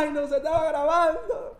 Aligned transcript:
¡Ay, 0.00 0.12
no 0.12 0.26
se 0.26 0.38
estaba 0.38 0.64
grabando! 0.70 1.58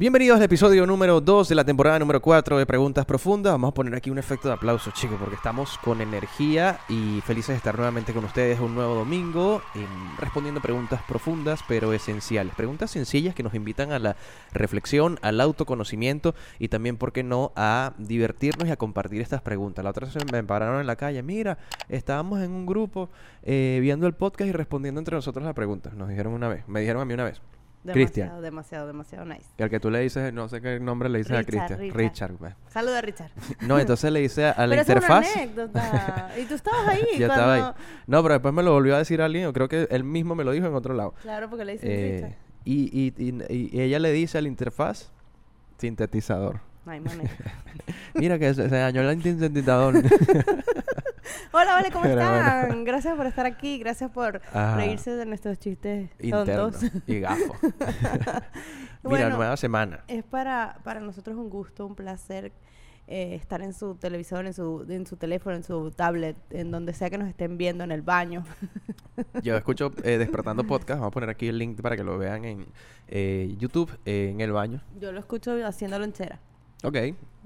Bienvenidos 0.00 0.38
al 0.38 0.44
episodio 0.44 0.86
número 0.86 1.20
2 1.20 1.50
de 1.50 1.54
la 1.54 1.62
temporada 1.62 1.98
número 1.98 2.22
4 2.22 2.56
de 2.56 2.64
Preguntas 2.64 3.04
Profundas. 3.04 3.52
Vamos 3.52 3.68
a 3.68 3.74
poner 3.74 3.94
aquí 3.94 4.08
un 4.08 4.16
efecto 4.16 4.48
de 4.48 4.54
aplauso, 4.54 4.90
chicos, 4.92 5.18
porque 5.20 5.34
estamos 5.34 5.76
con 5.76 6.00
energía 6.00 6.80
y 6.88 7.20
felices 7.20 7.48
de 7.48 7.56
estar 7.56 7.76
nuevamente 7.76 8.14
con 8.14 8.24
ustedes 8.24 8.60
un 8.60 8.74
nuevo 8.74 8.94
domingo 8.94 9.60
em, 9.74 10.16
respondiendo 10.18 10.62
preguntas 10.62 11.02
profundas 11.06 11.60
pero 11.68 11.92
esenciales. 11.92 12.54
Preguntas 12.54 12.90
sencillas 12.90 13.34
que 13.34 13.42
nos 13.42 13.52
invitan 13.52 13.92
a 13.92 13.98
la 13.98 14.16
reflexión, 14.54 15.18
al 15.20 15.38
autoconocimiento 15.38 16.34
y 16.58 16.68
también, 16.68 16.96
¿por 16.96 17.12
qué 17.12 17.22
no?, 17.22 17.52
a 17.54 17.92
divertirnos 17.98 18.68
y 18.68 18.70
a 18.70 18.78
compartir 18.78 19.20
estas 19.20 19.42
preguntas. 19.42 19.84
La 19.84 19.90
otra 19.90 20.06
vez 20.06 20.16
me 20.32 20.42
pararon 20.42 20.80
en 20.80 20.86
la 20.86 20.96
calle, 20.96 21.22
mira, 21.22 21.58
estábamos 21.90 22.40
en 22.40 22.52
un 22.52 22.64
grupo 22.64 23.10
eh, 23.42 23.80
viendo 23.82 24.06
el 24.06 24.14
podcast 24.14 24.48
y 24.48 24.52
respondiendo 24.52 24.98
entre 24.98 25.14
nosotros 25.14 25.44
las 25.44 25.52
preguntas. 25.52 25.92
Nos 25.92 26.08
dijeron 26.08 26.32
una 26.32 26.48
vez, 26.48 26.66
me 26.68 26.80
dijeron 26.80 27.02
a 27.02 27.04
mí 27.04 27.12
una 27.12 27.24
vez. 27.24 27.42
Cristian. 27.82 28.28
Demasiado, 28.28 28.42
demasiado, 28.42 28.86
demasiado 28.86 29.24
nice. 29.24 29.46
Y 29.58 29.62
al 29.62 29.70
que 29.70 29.80
tú 29.80 29.90
le 29.90 30.00
dices, 30.00 30.32
no 30.34 30.48
sé 30.48 30.60
qué 30.60 30.78
nombre 30.80 31.08
le 31.08 31.18
dices 31.18 31.32
a 31.36 31.44
Cristian. 31.44 31.78
Richard. 31.78 31.96
Richard. 31.96 32.32
pues. 32.34 32.54
Saluda 32.68 32.98
a 32.98 33.02
Richard. 33.02 33.30
No, 33.66 33.78
entonces 33.78 34.12
le 34.12 34.20
dice 34.20 34.44
a 34.46 34.66
la 34.66 34.76
pero 34.76 34.80
interfaz. 34.82 35.26
Es 35.26 35.34
una 35.34 35.42
anécdota. 35.44 36.30
y 36.38 36.44
tú 36.44 36.54
estabas 36.54 36.88
ahí. 36.88 37.00
Yo 37.18 37.26
cuando... 37.26 37.34
estaba 37.34 37.54
ahí. 37.54 37.74
No, 38.06 38.22
pero 38.22 38.34
después 38.34 38.52
me 38.54 38.62
lo 38.62 38.72
volvió 38.72 38.94
a 38.94 38.98
decir 38.98 39.22
alguien. 39.22 39.44
Yo 39.44 39.52
creo 39.52 39.68
que 39.68 39.88
él 39.90 40.04
mismo 40.04 40.34
me 40.34 40.44
lo 40.44 40.52
dijo 40.52 40.66
en 40.66 40.74
otro 40.74 40.92
lado. 40.94 41.14
Claro, 41.22 41.48
porque 41.48 41.64
le 41.64 41.72
dicen 41.72 41.88
Eh, 41.90 42.14
Richard. 42.16 42.38
y, 42.64 43.14
y, 43.16 43.24
y, 43.48 43.76
y 43.76 43.80
ella 43.80 43.98
le 43.98 44.12
dice 44.12 44.36
a 44.38 44.42
la 44.42 44.48
interfaz 44.48 45.10
sintetizador. 45.78 46.60
Manera. 46.84 47.30
Mira 48.14 48.38
que 48.38 48.52
se, 48.54 48.68
se 48.68 48.76
dañó 48.76 49.02
el 49.02 49.22
sintetizador. 49.22 49.94
Hola, 51.52 51.74
vale, 51.74 51.90
¿cómo 51.90 52.04
están? 52.04 52.68
bueno. 52.68 52.84
Gracias 52.84 53.16
por 53.16 53.26
estar 53.26 53.46
aquí. 53.46 53.78
Gracias 53.78 54.10
por 54.10 54.40
reírse 54.52 55.10
de 55.12 55.26
nuestros 55.26 55.58
chistes 55.58 56.10
tontos. 56.30 56.76
y 57.06 57.20
gafo. 57.20 57.54
Mira, 57.62 58.48
Bueno, 59.02 59.36
nueva 59.36 59.56
semana. 59.56 60.04
Es 60.08 60.24
para, 60.24 60.78
para 60.84 61.00
nosotros 61.00 61.36
un 61.36 61.48
gusto, 61.48 61.86
un 61.86 61.94
placer 61.94 62.52
eh, 63.06 63.34
estar 63.34 63.60
en 63.62 63.72
su 63.72 63.96
televisor, 63.96 64.46
en 64.46 64.54
su, 64.54 64.86
en 64.88 65.06
su 65.06 65.16
teléfono, 65.16 65.56
en 65.56 65.64
su 65.64 65.90
tablet, 65.90 66.36
en 66.50 66.70
donde 66.70 66.92
sea 66.92 67.10
que 67.10 67.18
nos 67.18 67.28
estén 67.28 67.58
viendo, 67.58 67.82
en 67.82 67.90
el 67.90 68.02
baño. 68.02 68.44
Yo 69.42 69.56
escucho 69.56 69.90
eh, 70.04 70.18
Despertando 70.18 70.64
Podcast. 70.64 71.00
Vamos 71.00 71.08
a 71.08 71.14
poner 71.14 71.30
aquí 71.30 71.48
el 71.48 71.58
link 71.58 71.80
para 71.80 71.96
que 71.96 72.04
lo 72.04 72.18
vean 72.18 72.44
en 72.44 72.66
eh, 73.08 73.54
YouTube, 73.58 73.90
eh, 74.04 74.30
en 74.32 74.40
el 74.40 74.52
baño. 74.52 74.80
Yo 74.98 75.12
lo 75.12 75.18
escucho 75.18 75.52
haciendo 75.66 75.98
lonchera. 75.98 76.40
Ok, 76.82 76.96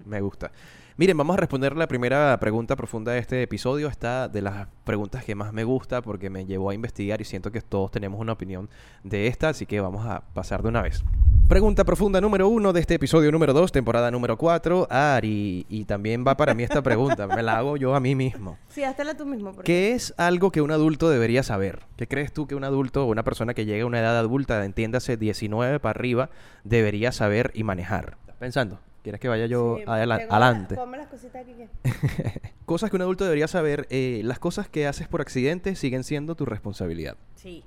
me 0.07 0.21
gusta. 0.21 0.53
Miren, 0.97 1.17
vamos 1.17 1.35
a 1.35 1.41
responder 1.41 1.77
la 1.77 1.89
primera 1.89 2.39
pregunta 2.39 2.77
profunda 2.77 3.11
de 3.13 3.19
este 3.19 3.43
episodio. 3.43 3.89
Esta 3.89 4.29
de 4.29 4.43
las 4.43 4.69
preguntas 4.85 5.25
que 5.25 5.35
más 5.35 5.53
me 5.53 5.65
gusta 5.65 6.03
porque 6.03 6.31
me 6.31 6.47
llevó 6.47 6.71
a 6.71 6.75
investigar 6.75 7.21
y 7.21 7.25
siento 7.25 7.51
que 7.51 7.61
todos 7.61 7.91
tenemos 7.91 8.21
una 8.21 8.33
opinión 8.33 8.71
de 9.03 9.27
esta, 9.27 9.49
así 9.49 9.67
que 9.67 9.81
vamos 9.81 10.07
a 10.07 10.21
pasar 10.35 10.63
de 10.63 10.69
una 10.69 10.83
vez. 10.83 11.03
Pregunta 11.49 11.83
profunda 11.85 12.21
número 12.21 12.49
uno 12.49 12.73
de 12.73 12.79
este 12.81 12.95
episodio 12.95 13.33
número 13.33 13.53
dos, 13.53 13.73
temporada 13.73 14.09
número 14.13 14.39
cuatro. 14.39 14.87
Ari, 14.89 15.67
y 15.69 15.85
también 15.85 16.25
va 16.27 16.37
para 16.37 16.55
mí 16.55 16.63
esta 16.63 16.81
pregunta, 16.81 17.27
me 17.27 17.43
la 17.43 17.59
hago 17.59 17.77
yo 17.77 17.97
a 17.97 18.01
mí 18.01 18.15
mismo. 18.15 18.57
Sí, 18.69 18.85
háztela 18.85 19.17
tú 19.17 19.27
mismo. 19.27 19.53
porque- 19.53 19.65
¿Qué 19.73 19.93
es 19.95 20.15
algo 20.17 20.53
que 20.53 20.63
un 20.63 20.71
adulto 20.71 21.11
debería 21.11 21.43
saber? 21.43 21.81
¿Qué 21.97 22.07
crees 22.07 22.33
tú 22.33 22.47
que 22.47 22.55
un 22.55 22.63
adulto 22.63 23.05
o 23.05 23.11
una 23.11 23.25
persona 23.25 23.53
que 23.53 23.67
llega 23.67 23.83
a 23.83 23.87
una 23.87 23.98
edad 23.98 24.17
adulta, 24.17 24.65
entiéndase 24.65 25.17
19 25.17 25.81
para 25.81 25.98
arriba, 25.98 26.31
debería 26.63 27.11
saber 27.11 27.51
y 27.53 27.65
manejar? 27.65 28.17
¿Estás 28.21 28.37
pensando? 28.37 28.79
¿Quieres 29.05 29.21
que 29.21 29.29
vaya 29.29 29.45
yo 29.47 29.77
Sí, 29.77 29.85
adela- 29.87 30.19
tengo 30.19 30.33
adelante? 30.33 30.75
la- 30.75 30.81
ponme 30.81 30.97
las 30.97 31.07
cositas 31.09 31.43
aquí. 31.43 31.55
Cosas 32.67 32.89
que 32.91 32.97
un 32.97 33.03
adulto 33.03 33.23
debería 33.25 33.47
saber, 33.47 33.87
eh, 33.91 34.23
las 34.25 34.39
cosas 34.39 34.67
que 34.69 34.87
haces 34.87 35.07
por 35.07 35.21
accidente 35.21 35.77
siguen 35.77 36.03
siendo 36.05 36.35
tu 36.35 36.47
responsabilidad. 36.47 37.17
Sí, 37.37 37.63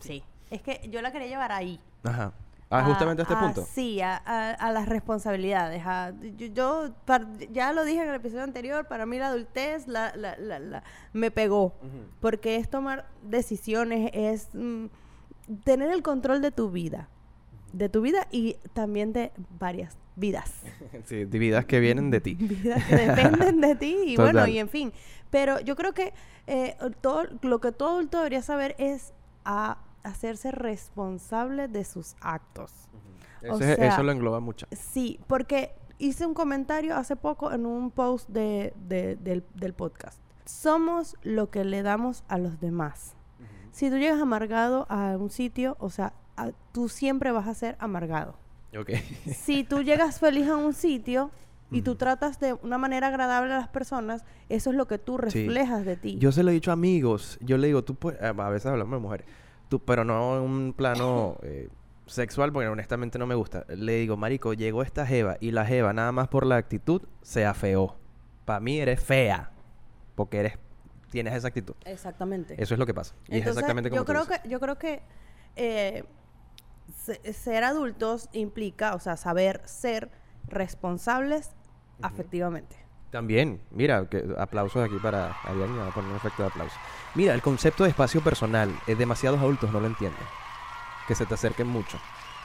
sí. 0.00 0.24
Es 0.50 0.62
que 0.62 0.80
yo 0.90 1.02
la 1.02 1.12
quería 1.12 1.28
llevar 1.28 1.52
ahí. 1.52 1.78
Ajá. 2.02 2.32
Ah, 2.72 2.84
justamente 2.84 3.20
a 3.20 3.24
este 3.24 3.34
a- 3.34 3.40
punto. 3.40 3.66
Sí, 3.70 4.00
a, 4.00 4.16
a- 4.16 4.52
a 4.52 4.72
las 4.72 4.88
responsabilidades. 4.88 5.82
a- 5.84 6.12
yo 6.38 6.46
yo 6.46 6.94
par- 7.04 7.26
ya 7.52 7.72
lo 7.74 7.84
dije 7.84 8.02
en 8.02 8.08
el 8.08 8.14
episodio 8.14 8.44
anterior, 8.44 8.86
para 8.86 9.04
mí 9.04 9.18
la 9.18 9.26
adultez 9.28 9.86
la, 9.86 10.16
la- 10.16 10.36
la- 10.38 10.60
la- 10.60 10.82
me 11.12 11.30
pegó. 11.30 11.74
Porque 12.20 12.56
es 12.56 12.70
tomar 12.70 13.06
decisiones, 13.22 14.10
es 14.14 14.48
mm, 14.54 14.86
tener 15.64 15.90
el 15.90 16.02
control 16.02 16.40
de 16.40 16.52
tu 16.52 16.70
vida. 16.70 17.08
De 17.72 17.88
tu 17.88 18.00
vida 18.00 18.26
y 18.30 18.56
también 18.72 19.12
de 19.12 19.32
varias 19.58 19.96
vidas. 20.16 20.52
Sí, 21.04 21.24
de 21.24 21.38
vidas 21.38 21.64
que 21.66 21.80
vienen 21.80 22.10
de 22.10 22.20
ti. 22.20 22.34
vidas 22.40 22.84
que 22.84 22.96
dependen 22.96 23.60
de 23.60 23.74
ti 23.76 23.96
y 24.06 24.16
bueno, 24.16 24.46
y 24.46 24.58
en 24.58 24.68
fin. 24.68 24.92
Pero 25.30 25.60
yo 25.60 25.76
creo 25.76 25.92
que 25.94 26.12
eh, 26.46 26.76
todo, 27.00 27.24
lo 27.42 27.60
que 27.60 27.72
todo 27.72 27.90
adulto 27.90 28.18
debería 28.18 28.42
saber 28.42 28.74
es 28.78 29.12
a 29.44 29.78
hacerse 30.02 30.50
responsable 30.50 31.68
de 31.68 31.84
sus 31.84 32.16
actos. 32.20 32.72
O 33.48 33.54
Ese- 33.56 33.76
sea, 33.76 33.88
eso 33.94 34.02
lo 34.02 34.12
engloba 34.12 34.40
mucho. 34.40 34.66
Sí, 34.72 35.20
porque 35.26 35.72
hice 35.98 36.26
un 36.26 36.34
comentario 36.34 36.96
hace 36.96 37.16
poco 37.16 37.52
en 37.52 37.64
un 37.66 37.90
post 37.90 38.28
de, 38.28 38.74
de- 38.88 39.16
del, 39.16 39.44
del 39.54 39.72
podcast. 39.72 40.18
Somos 40.44 41.16
lo 41.22 41.50
que 41.50 41.64
le 41.64 41.82
damos 41.82 42.24
a 42.28 42.38
los 42.38 42.60
demás. 42.60 43.14
Si 43.72 43.88
tú 43.88 43.96
llegas 43.98 44.20
amargado 44.20 44.84
a 44.90 45.16
un 45.16 45.30
sitio, 45.30 45.76
o 45.78 45.90
sea, 45.90 46.12
a- 46.36 46.52
tú 46.72 46.88
siempre 46.88 47.30
vas 47.32 47.46
a 47.48 47.54
ser 47.54 47.76
amargado 47.80 48.36
si 49.36 49.64
tú 49.64 49.82
llegas 49.82 50.20
feliz 50.20 50.48
a 50.48 50.56
un 50.56 50.72
sitio 50.74 51.30
y 51.72 51.82
tú 51.82 51.94
tratas 51.96 52.38
de 52.40 52.52
una 52.54 52.78
manera 52.78 53.08
agradable 53.08 53.52
a 53.54 53.56
las 53.58 53.68
personas, 53.68 54.24
eso 54.48 54.70
es 54.70 54.76
lo 54.76 54.86
que 54.88 54.98
tú 54.98 55.18
Sí. 55.28 55.46
reflejas 55.46 55.84
de 55.84 55.96
ti. 55.96 56.18
Yo 56.18 56.32
se 56.32 56.42
lo 56.42 56.50
he 56.50 56.54
dicho 56.54 56.70
a 56.70 56.74
amigos. 56.74 57.38
Yo 57.40 57.58
le 57.58 57.68
digo, 57.68 57.84
tú 57.84 57.94
puedes... 57.94 58.20
A 58.20 58.32
veces 58.48 58.66
hablamos 58.66 58.92
de 58.98 58.98
mujeres. 59.00 59.26
Tú, 59.68 59.78
pero 59.78 60.04
no 60.04 60.36
en 60.36 60.42
un 60.42 60.72
plano 60.72 61.36
eh, 61.42 61.68
sexual, 62.06 62.52
porque 62.52 62.66
honestamente 62.68 63.20
no 63.20 63.26
me 63.28 63.36
gusta. 63.36 63.64
Le 63.68 63.98
digo, 63.98 64.16
marico, 64.16 64.52
llegó 64.52 64.82
esta 64.82 65.06
jeva 65.06 65.36
y 65.40 65.52
la 65.52 65.64
jeva, 65.64 65.92
nada 65.92 66.10
más 66.10 66.26
por 66.26 66.44
la 66.44 66.56
actitud, 66.56 67.02
se 67.22 67.46
afeó. 67.46 67.94
Para 68.44 68.58
mí 68.58 68.78
eres 68.80 69.00
fea. 69.00 69.52
Porque 70.16 70.38
eres... 70.40 70.58
Tienes 71.10 71.34
esa 71.34 71.48
actitud. 71.48 71.74
Exactamente. 71.84 72.54
Eso 72.60 72.74
es 72.74 72.78
lo 72.80 72.86
que 72.86 72.94
pasa. 72.94 73.14
Y 73.28 73.38
es 73.38 73.46
exactamente 73.46 73.90
como 73.90 74.00
yo 74.00 74.04
tú 74.04 74.12
creo 74.12 74.24
dices. 74.24 74.40
que 74.40 74.48
yo 74.48 74.58
creo 74.60 74.76
que 74.78 75.02
eh, 75.54 76.04
ser 76.94 77.64
adultos 77.64 78.28
implica, 78.32 78.94
o 78.94 79.00
sea, 79.00 79.16
saber 79.16 79.62
ser 79.64 80.10
responsables 80.48 81.50
afectivamente. 82.02 82.76
También, 83.10 83.60
mira, 83.70 84.08
que 84.08 84.24
aplausos 84.38 84.84
aquí 84.84 84.96
para 85.02 85.32
Ariane, 85.42 85.78
voy 85.78 85.88
a 85.88 85.90
poner 85.90 86.10
un 86.10 86.16
efecto 86.16 86.42
de 86.42 86.48
aplauso. 86.48 86.76
Mira, 87.14 87.34
el 87.34 87.42
concepto 87.42 87.82
de 87.82 87.90
espacio 87.90 88.20
personal, 88.20 88.72
es 88.86 88.96
demasiados 88.96 89.40
adultos 89.40 89.72
no 89.72 89.80
lo 89.80 89.86
entienden. 89.86 90.22
Que 91.08 91.16
se 91.16 91.26
te 91.26 91.34
acerquen 91.34 91.66
mucho. 91.66 91.98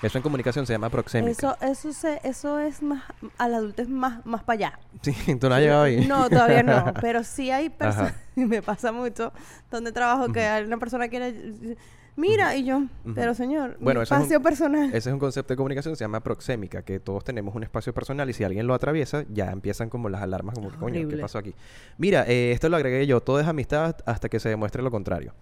Eso 0.05 0.17
en 0.19 0.21
comunicación 0.21 0.65
se 0.67 0.73
llama 0.73 0.89
proxémica. 0.89 1.31
Eso 1.31 1.57
eso 1.61 1.93
se, 1.93 2.19
eso 2.23 2.59
es 2.59 2.81
más 2.81 3.03
a 3.37 3.47
la 3.47 3.57
adultez 3.57 3.89
más 3.89 4.25
más 4.25 4.43
para 4.43 4.55
allá. 4.67 4.79
Sí, 5.01 5.13
tú 5.39 5.49
no 5.49 5.55
has 5.55 5.61
llegado 5.61 5.83
ahí. 5.83 6.05
No, 6.05 6.29
todavía 6.29 6.63
no. 6.63 6.93
Pero 7.01 7.23
sí 7.23 7.49
hay 7.51 7.69
personas, 7.69 8.13
y 8.35 8.45
me 8.45 8.61
pasa 8.61 8.91
mucho, 8.91 9.33
donde 9.71 9.91
trabajo 9.91 10.31
que 10.31 10.41
hay 10.41 10.63
una 10.63 10.77
persona 10.77 11.07
quiere, 11.07 11.75
mira, 12.15 12.55
y 12.55 12.65
yo, 12.65 12.83
pero 13.13 13.33
señor, 13.33 13.77
Bueno, 13.79 13.99
mi 13.99 14.03
eso 14.03 14.13
es 14.15 14.19
un- 14.19 14.23
espacio 14.25 14.41
personal. 14.41 14.87
Ese 14.89 15.09
es 15.09 15.13
un 15.13 15.19
concepto 15.19 15.53
de 15.53 15.57
comunicación 15.57 15.93
que 15.93 15.97
se 15.97 16.03
llama 16.03 16.21
proxémica, 16.21 16.81
que 16.83 16.99
todos 16.99 17.23
tenemos 17.23 17.55
un 17.55 17.63
espacio 17.63 17.93
personal 17.93 18.29
y 18.29 18.33
si 18.33 18.43
alguien 18.43 18.67
lo 18.67 18.73
atraviesa, 18.73 19.25
ya 19.29 19.51
empiezan 19.51 19.89
como 19.89 20.09
las 20.09 20.21
alarmas, 20.21 20.55
como 20.55 20.69
que, 20.69 20.77
coño, 20.77 21.07
¿qué 21.07 21.17
pasó 21.17 21.37
aquí? 21.39 21.53
Mira, 21.97 22.25
eh, 22.27 22.51
esto 22.51 22.69
lo 22.69 22.77
agregué 22.77 23.05
yo, 23.07 23.21
todo 23.21 23.39
es 23.39 23.47
amistad 23.47 23.95
hasta 24.05 24.29
que 24.29 24.39
se 24.39 24.49
demuestre 24.49 24.81
lo 24.83 24.91
contrario. 24.91 25.33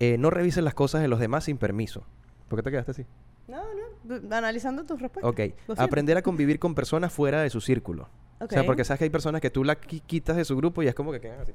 Eh, 0.00 0.16
no 0.18 0.30
revisen 0.30 0.64
las 0.64 0.74
cosas 0.74 1.00
de 1.02 1.08
los 1.08 1.18
demás 1.20 1.44
sin 1.44 1.58
permiso. 1.58 2.04
¿Por 2.48 2.58
qué 2.58 2.62
te 2.64 2.70
quedaste 2.70 2.90
así? 2.92 3.06
No, 3.48 3.56
no, 3.58 3.81
analizando 4.30 4.84
tus 4.84 5.00
respuestas. 5.00 5.30
Ok, 5.30 5.78
aprender 5.78 6.16
a 6.16 6.22
convivir 6.22 6.58
con 6.58 6.74
personas 6.74 7.12
fuera 7.12 7.40
de 7.42 7.50
su 7.50 7.60
círculo. 7.60 8.08
O 8.40 8.48
sea, 8.48 8.64
porque 8.64 8.84
sabes 8.84 8.98
que 8.98 9.04
hay 9.04 9.10
personas 9.10 9.40
que 9.40 9.50
tú 9.50 9.62
la 9.62 9.80
qui- 9.80 10.02
quitas 10.04 10.36
de 10.36 10.44
su 10.44 10.56
grupo 10.56 10.82
y 10.82 10.88
es 10.88 10.94
como 10.94 11.12
que 11.12 11.20
quedan 11.20 11.40
así. 11.40 11.52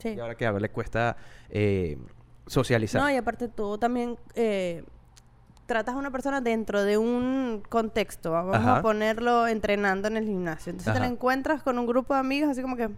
Sí. 0.00 0.08
¿Y 0.10 0.20
ahora 0.20 0.34
qué 0.36 0.46
hago? 0.46 0.58
Le 0.58 0.70
cuesta 0.70 1.16
eh, 1.48 1.96
socializar. 2.46 3.00
No, 3.02 3.10
y 3.10 3.16
aparte 3.16 3.48
tú 3.48 3.78
también 3.78 4.16
eh, 4.34 4.84
tratas 5.66 5.94
a 5.94 5.98
una 5.98 6.10
persona 6.10 6.40
dentro 6.40 6.82
de 6.82 6.98
un 6.98 7.62
contexto. 7.68 8.32
Vamos 8.32 8.56
Ajá. 8.56 8.78
a 8.78 8.82
ponerlo 8.82 9.46
entrenando 9.46 10.08
en 10.08 10.16
el 10.16 10.24
gimnasio. 10.26 10.70
Entonces 10.70 10.92
te 10.94 11.00
la 11.00 11.06
encuentras 11.06 11.62
con 11.62 11.78
un 11.78 11.86
grupo 11.86 12.14
de 12.14 12.20
amigos 12.20 12.50
así 12.50 12.62
como 12.62 12.76
que... 12.76 12.90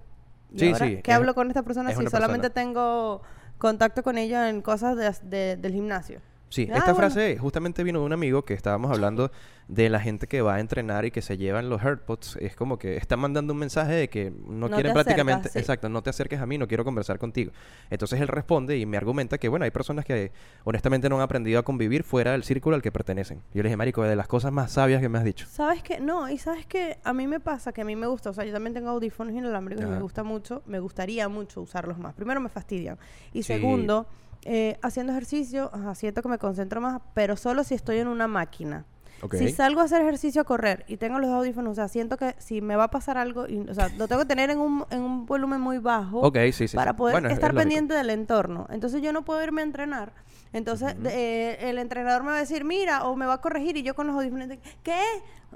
¿y 0.53 0.59
Sí, 0.59 0.67
ahora 0.73 0.87
sí, 0.87 1.01
¿Qué 1.03 1.11
es- 1.11 1.17
hablo 1.17 1.35
con 1.35 1.49
esta 1.49 1.63
persona 1.63 1.91
es 1.91 1.99
si 1.99 2.07
solamente 2.07 2.49
persona. 2.51 2.55
tengo 2.67 3.23
contacto 3.59 4.03
con 4.03 4.17
ella 4.19 4.49
en 4.49 4.63
cosas 4.63 4.97
de- 4.97 5.29
de- 5.29 5.57
del 5.57 5.73
gimnasio? 5.73 6.21
Sí, 6.51 6.63
Ah, 6.71 6.79
esta 6.79 6.93
bueno. 6.93 6.97
frase 7.09 7.39
justamente 7.39 7.83
vino 7.85 8.01
de 8.01 8.05
un 8.07 8.13
amigo 8.13 8.45
que 8.45 8.55
estábamos 8.55 8.91
hablando 8.91 9.31
de 9.69 9.89
la 9.89 10.01
gente 10.01 10.27
que 10.27 10.43
va 10.43 10.57
a 10.57 10.61
entrenar 10.61 11.05
y 11.05 11.13
que 11.13 11.23
se 11.23 11.37
llevan 11.39 11.69
los 11.71 11.81
AirPods. 11.85 12.37
Es 12.41 12.57
como 12.57 12.77
que 12.77 12.97
están 12.97 13.21
mandando 13.21 13.53
un 13.53 13.59
mensaje 13.61 13.93
de 13.93 14.09
que 14.11 14.31
no, 14.33 14.69
No 14.69 14.71
quieren 14.71 14.91
acercas, 14.91 14.93
prácticamente, 14.95 15.49
sí. 15.49 15.59
exacto, 15.61 15.89
no 15.89 16.03
te 16.03 16.11
acerques 16.11 16.41
a 16.41 16.47
mí, 16.47 16.59
no 16.59 16.67
quiero 16.67 16.85
conversar 16.85 17.21
contigo. 17.21 17.53
Entonces 17.89 18.21
él 18.21 18.27
responde 18.27 18.77
y 18.79 18.85
me 18.85 18.97
argumenta 18.97 19.39
que, 19.39 19.49
bueno, 19.49 19.65
hay 19.65 19.71
personas 19.71 20.05
que 20.05 20.33
honestamente 20.65 21.09
no 21.09 21.15
han 21.17 21.23
aprendido 21.23 21.61
a 21.61 21.63
convivir 21.63 22.03
fuera 22.03 22.33
del 22.33 22.43
círculo 22.43 22.75
al 22.75 22.83
que 22.83 22.91
pertenecen. 22.91 23.43
Yo 23.55 23.63
le 23.63 23.69
dije, 23.69 23.77
Marico, 23.77 24.03
de 24.03 24.17
las 24.17 24.27
cosas 24.27 24.51
más 24.51 24.73
sabias 24.73 25.01
que 25.01 25.09
me 25.09 25.19
has 25.19 25.25
dicho. 25.25 25.47
¿Sabes 25.49 25.85
qué? 25.85 26.01
No, 26.01 26.29
y 26.29 26.37
sabes 26.37 26.67
que 26.67 26.99
a 27.05 27.13
mí 27.13 27.29
me 27.29 27.39
pasa 27.39 27.73
que 27.73 27.83
a 27.83 27.85
mí 27.85 27.95
me 27.95 28.09
gusta, 28.09 28.31
o 28.31 28.33
sea, 28.33 28.45
yo 28.45 28.53
también 28.53 28.75
tengo 28.75 28.89
audífonos 28.91 29.33
inalámbricos 29.35 29.85
y 29.85 29.89
me 29.89 30.01
gusta 30.01 30.25
mucho, 30.25 30.63
me 30.67 30.81
gustaría 30.81 31.29
mucho 31.29 31.61
usarlos 31.63 31.97
más. 31.97 32.13
Primero 32.15 32.41
me 32.41 32.49
fastidian. 32.49 32.99
Y 33.33 33.45
Sí. 33.45 33.53
segundo, 33.55 34.09
eh, 34.45 34.79
haciendo 34.83 35.13
ejercicio, 35.13 35.71
ajá, 35.73 35.95
siento 35.95 36.23
que 36.23 36.29
me 36.29 36.39
concentro 36.39 36.81
más, 36.81 37.01
pero 37.15 37.37
solo 37.37 37.65
si 37.65 37.75
estoy 37.75 37.99
en 37.99 38.09
una 38.09 38.27
máquina. 38.27 38.85
Si 39.33 39.53
salgo 39.53 39.81
a 39.81 39.85
hacer 39.85 40.01
ejercicio 40.01 40.41
a 40.41 40.45
correr 40.45 40.85
y 40.89 40.97
tengo 40.97 41.19
los 41.19 41.29
audífonos, 41.29 41.73
o 41.73 41.75
sea, 41.75 41.89
siento 41.89 42.17
que 42.17 42.35
si 42.39 42.63
me 42.63 42.77
va 42.77 42.85
a 42.85 42.91
pasar 42.91 43.19
algo, 43.19 43.47
y, 43.47 43.59
o 43.69 43.75
sea, 43.75 43.91
lo 43.99 44.09
tengo 44.09 44.23
que 44.23 44.27
tener 44.29 44.49
en 44.49 44.59
un, 44.59 44.87
en 44.91 45.03
un 45.03 45.27
volumen 45.27 45.61
muy 45.61 45.77
bajo 45.77 46.21
Ok, 46.21 46.39
sí, 46.53 46.69
sí. 46.69 46.77
para 46.77 46.97
poder 46.97 47.17
Bueno, 47.17 47.29
estar 47.29 47.51
es 47.51 47.57
pendiente 47.57 47.93
del 47.93 48.09
entorno. 48.09 48.67
Entonces 48.71 49.03
yo 49.03 49.13
no 49.13 49.23
puedo 49.23 49.43
irme 49.43 49.61
a 49.61 49.65
entrenar. 49.65 50.13
Entonces 50.53 50.97
eh, 51.05 51.59
el 51.61 51.79
entrenador 51.79 52.23
me 52.23 52.31
va 52.31 52.37
a 52.37 52.41
decir, 52.41 52.65
mira, 52.65 53.05
o 53.05 53.15
me 53.17 53.27
va 53.27 53.35
a 53.35 53.41
corregir 53.41 53.77
y 53.77 53.83
yo 53.83 53.95
con 53.95 54.07
los 54.09 54.17
audífonos, 54.17 54.49
¿qué? 54.83 55.01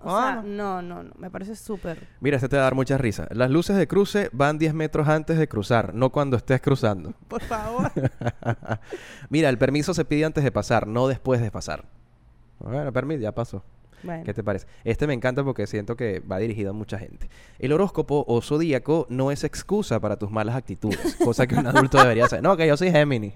O 0.03 0.11
Ah. 0.15 0.33
sea, 0.35 0.43
no, 0.43 0.83
no, 0.83 1.03
no, 1.03 1.15
me 1.19 1.31
parece 1.31 1.57
súper. 1.57 2.07
Mira, 2.21 2.37
este 2.37 2.49
te 2.49 2.57
va 2.57 2.63
a 2.63 2.65
dar 2.65 2.75
mucha 2.75 2.99
risa. 2.99 3.27
Las 3.31 3.51
luces 3.51 3.77
de 3.77 3.87
cruce 3.89 4.29
van 4.33 4.59
10 4.59 4.75
metros 4.75 5.09
antes 5.09 5.39
de 5.39 5.49
cruzar, 5.49 5.95
no 5.95 6.11
cuando 6.11 6.37
estés 6.37 6.61
cruzando. 6.61 7.13
Por 7.29 7.43
favor. 7.43 7.91
Mira, 9.31 9.49
el 9.49 9.59
permiso 9.59 9.95
se 9.95 10.05
pide 10.05 10.25
antes 10.25 10.45
de 10.45 10.53
pasar, 10.53 10.87
no 10.87 11.09
después 11.09 11.41
de 11.41 11.51
pasar. 11.51 11.85
Bueno, 12.59 12.93
permiso, 12.93 13.21
ya 13.21 13.33
pasó. 13.33 13.63
bueno. 14.03 14.25
¿Qué 14.25 14.35
te 14.35 14.43
parece? 14.45 14.67
Este 14.85 15.07
me 15.07 15.15
encanta 15.15 15.43
porque 15.45 15.67
siento 15.67 15.97
que 15.97 16.21
va 16.21 16.39
dirigido 16.39 16.71
a 16.71 16.73
mucha 16.73 16.99
gente. 16.99 17.29
El 17.59 17.73
horóscopo 17.73 18.25
o 18.29 18.41
zodíaco 18.43 19.07
no 19.11 19.31
es 19.31 19.45
excusa 19.45 20.01
para 20.01 20.17
tus 20.19 20.31
malas 20.31 20.55
actitudes, 20.57 21.17
cosa 21.25 21.47
que 21.47 21.55
un 21.57 21.67
adulto 21.67 21.99
debería 21.99 22.27
hacer. 22.27 22.43
No, 22.43 22.57
que 22.57 22.67
yo 22.67 22.77
soy 22.77 22.91
Géminis, 22.91 23.35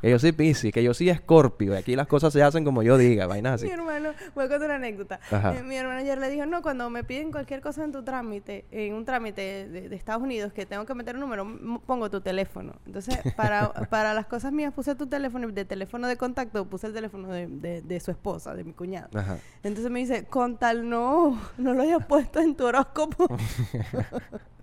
que 0.00 0.10
yo 0.10 0.18
soy 0.18 0.32
Piscis, 0.32 0.72
que 0.72 0.82
yo 0.82 0.94
soy 0.94 1.10
Escorpio, 1.10 1.74
y 1.74 1.76
aquí 1.76 1.96
las 1.96 2.06
cosas 2.06 2.32
se 2.32 2.42
hacen 2.42 2.64
como 2.64 2.82
yo 2.82 2.96
diga, 2.98 3.26
vainas 3.26 3.54
así. 3.54 3.66
Mi 3.66 3.72
hermano, 3.72 4.10
voy 4.34 4.44
a 4.44 4.48
contar 4.48 4.66
una 4.68 4.76
anécdota. 4.76 5.20
Eh, 5.30 5.62
mi 5.62 5.76
hermano 5.76 5.98
ayer 6.00 6.18
le 6.18 6.30
dijo, 6.30 6.46
no, 6.46 6.62
cuando 6.62 6.88
me 6.90 7.04
piden 7.04 7.30
cualquier 7.32 7.60
cosa 7.60 7.84
en 7.84 7.92
tu 7.92 8.02
trámite, 8.02 8.64
en 8.70 8.94
un 8.94 9.04
trámite 9.04 9.68
de, 9.68 9.88
de 9.88 9.96
Estados 9.96 10.22
Unidos, 10.22 10.52
que 10.52 10.66
tengo 10.66 10.86
que 10.86 10.94
meter 10.94 11.14
un 11.16 11.20
número, 11.20 11.80
pongo 11.86 12.10
tu 12.10 12.20
teléfono. 12.20 12.74
Entonces, 12.86 13.18
para, 13.36 13.72
para 13.90 14.14
las 14.14 14.26
cosas 14.26 14.52
mías 14.52 14.72
puse 14.72 14.94
tu 14.94 15.06
teléfono 15.06 15.48
y 15.48 15.52
de 15.52 15.64
teléfono 15.64 16.06
de 16.08 16.16
contacto 16.16 16.64
puse 16.66 16.86
el 16.86 16.92
teléfono 16.94 17.28
de, 17.32 17.46
de- 17.46 17.82
de 17.82 18.00
su 18.00 18.10
esposa, 18.10 18.54
de 18.54 18.64
mi 18.64 18.72
cuñado. 18.72 19.08
Ajá. 19.18 19.38
Entonces 19.62 19.90
me 19.90 19.98
dice, 20.00 20.24
con 20.24 20.56
tal 20.56 20.88
no, 20.88 21.40
no 21.58 21.74
lo 21.74 21.82
hayas 21.82 22.04
puesto 22.06 22.40
en 22.40 22.54
tu 22.54 22.64
horóscopo. 22.66 23.26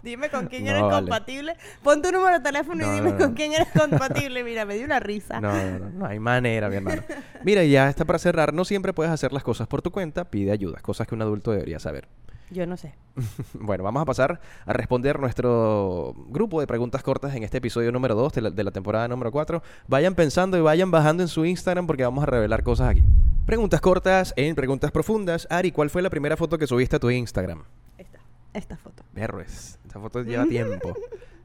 dime 0.08 0.30
con 0.30 0.48
quién 0.48 0.64
No, 0.66 0.72
eres 0.72 0.82
vale. 0.84 0.96
compatible. 0.98 1.54
Pon 1.84 2.02
tu 2.02 2.12
número 2.12 2.38
de 2.38 2.44
teléfono 2.44 2.86
No, 2.86 2.92
y 2.92 2.96
dime 2.96 3.12
no, 3.12 3.18
con 3.18 3.34
quién 3.34 3.54
eres 3.54 3.68
compatible. 3.78 4.44
Mira, 4.44 4.66
me 4.66 4.76
dio 4.76 4.86
una 4.86 5.00
risa. 5.00 5.40
No, 5.40 5.52
no, 5.54 5.80
no, 5.80 5.90
no 5.90 6.06
hay 6.06 6.20
manera, 6.20 6.70
mi 6.70 6.78
hermano. 6.78 7.04
Mira, 7.44 7.64
y 7.64 7.72
ya 7.72 7.90
está 7.90 8.06
para 8.06 8.18
cerrar. 8.20 8.54
No 8.54 8.66
siempre 8.66 8.94
puedes 8.94 9.12
hacer 9.12 9.34
las 9.34 9.44
cosas 9.44 9.68
por 9.68 9.82
tu 9.82 9.92
cuenta. 9.92 10.26
Pide 10.26 10.52
ayuda, 10.52 10.80
cosas 10.82 11.06
que 11.08 11.16
un 11.16 11.22
adulto 11.22 11.52
debería 11.52 11.80
saber. 11.80 12.08
Yo 12.50 12.66
no 12.66 12.78
sé. 12.78 12.94
Bueno, 13.54 13.84
vamos 13.84 14.02
a 14.02 14.06
pasar 14.06 14.40
a 14.66 14.72
responder 14.74 15.20
nuestro 15.20 16.14
grupo 16.30 16.62
de 16.62 16.68
preguntas 16.68 17.04
cortas 17.04 17.36
en 17.36 17.44
este 17.44 17.58
episodio 17.58 17.92
número 17.92 18.16
2 18.16 18.34
de 18.34 18.42
la, 18.42 18.50
de 18.52 18.64
la 18.64 18.72
temporada 18.72 19.08
número 19.10 19.32
4. 19.32 19.62
Vayan 19.88 20.16
pensando 20.16 20.58
y 20.58 20.62
vayan 20.62 20.90
bajando 20.90 21.24
en 21.24 21.28
su 21.28 21.44
Instagram 21.46 21.88
porque 21.88 22.04
vamos 22.04 22.24
a 22.24 22.28
revelar 22.28 22.64
cosas 22.64 22.90
aquí. 22.90 23.04
Preguntas 23.46 23.82
cortas 23.82 24.34
en 24.38 24.56
preguntas 24.56 24.92
profundas. 24.92 25.48
Ari, 25.50 25.72
¿cuál 25.72 25.90
fue 25.90 26.02
la 26.02 26.10
primera 26.10 26.38
foto 26.38 26.58
que 26.58 26.68
subiste 26.68 26.96
a 26.96 27.00
tu 27.00 27.10
Instagram? 27.10 27.64
Esta, 28.58 28.76
foto. 28.76 29.04
Berres, 29.14 29.80
esta 29.86 30.00
foto 30.00 30.24
lleva 30.24 30.46
tiempo. 30.50 30.96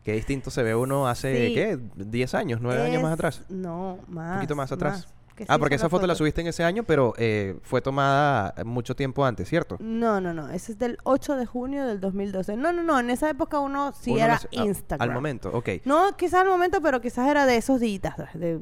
Qué 0.02 0.12
distinto 0.14 0.50
se 0.50 0.62
ve 0.62 0.74
uno 0.74 1.06
hace, 1.06 1.48
Sí. 1.48 1.54
¿qué? 1.54 1.78
¿10 1.78 2.34
años? 2.34 2.60
¿9 2.60 2.80
años 2.86 3.02
más 3.02 3.12
atrás? 3.12 3.42
No, 3.48 3.98
más. 4.08 4.30
Un 4.30 4.34
poquito 4.36 4.56
más 4.56 4.72
atrás. 4.72 5.06
Ah, 5.48 5.58
porque 5.58 5.74
esa 5.76 5.88
foto 5.88 6.06
la 6.06 6.14
subiste 6.14 6.40
en 6.40 6.46
ese 6.46 6.62
año, 6.62 6.84
pero 6.84 7.14
eh, 7.16 7.58
fue 7.62 7.80
tomada 7.80 8.54
mucho 8.64 8.94
tiempo 8.94 9.24
antes, 9.24 9.48
¿cierto? 9.48 9.76
No, 9.80 10.20
no, 10.20 10.32
no. 10.34 10.48
Ese 10.50 10.72
es 10.72 10.78
del 10.78 10.98
8 11.04 11.36
de 11.36 11.46
junio 11.46 11.86
del 11.86 12.00
2012. 12.00 12.56
No, 12.56 12.72
no, 12.72 12.82
no. 12.82 12.98
En 12.98 13.10
esa 13.10 13.28
época 13.30 13.58
uno 13.58 13.92
sí 13.92 14.12
Uno 14.12 14.24
era 14.24 14.34
ah, 14.36 14.48
Instagram. 14.50 15.08
Al 15.08 15.14
momento, 15.14 15.50
ok. 15.52 15.68
No, 15.84 16.16
quizás 16.16 16.42
al 16.42 16.48
momento, 16.48 16.80
pero 16.82 17.00
quizás 17.00 17.28
era 17.28 17.46
de 17.46 17.56
esos 17.56 17.80
días, 17.80 18.14
de 18.34 18.60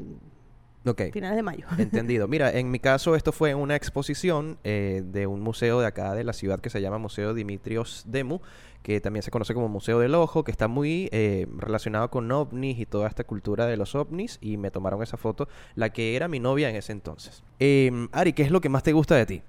Ok. 0.86 1.02
finales 1.12 1.36
de 1.36 1.42
mayo. 1.42 1.66
Entendido. 1.78 2.26
Mira, 2.26 2.50
en 2.50 2.70
mi 2.70 2.78
caso 2.78 3.14
esto 3.14 3.32
fue 3.32 3.54
una 3.54 3.76
exposición 3.76 4.58
eh, 4.64 5.02
de 5.04 5.26
un 5.26 5.40
museo 5.40 5.80
de 5.80 5.86
acá 5.86 6.14
de 6.14 6.24
la 6.24 6.32
ciudad 6.32 6.60
que 6.60 6.70
se 6.70 6.80
llama 6.80 6.98
Museo 6.98 7.34
Dimitrios 7.34 8.04
Demu, 8.06 8.40
que 8.82 9.00
también 9.00 9.22
se 9.22 9.30
conoce 9.30 9.52
como 9.52 9.68
Museo 9.68 9.98
del 9.98 10.14
Ojo, 10.14 10.42
que 10.42 10.50
está 10.50 10.68
muy 10.68 11.08
eh, 11.12 11.46
relacionado 11.56 12.10
con 12.10 12.30
ovnis 12.32 12.78
y 12.78 12.86
toda 12.86 13.08
esta 13.08 13.24
cultura 13.24 13.66
de 13.66 13.76
los 13.76 13.94
ovnis, 13.94 14.38
y 14.40 14.56
me 14.56 14.70
tomaron 14.70 15.02
esa 15.02 15.16
foto, 15.16 15.48
la 15.74 15.90
que 15.90 16.16
era 16.16 16.28
mi 16.28 16.40
novia 16.40 16.70
en 16.70 16.76
ese 16.76 16.92
entonces. 16.92 17.42
Em, 17.58 18.08
Ari, 18.12 18.32
¿qué 18.32 18.42
es 18.42 18.50
lo 18.50 18.60
que 18.60 18.70
más 18.70 18.82
te 18.82 18.92
gusta 18.92 19.16
de 19.16 19.26
ti? 19.26 19.42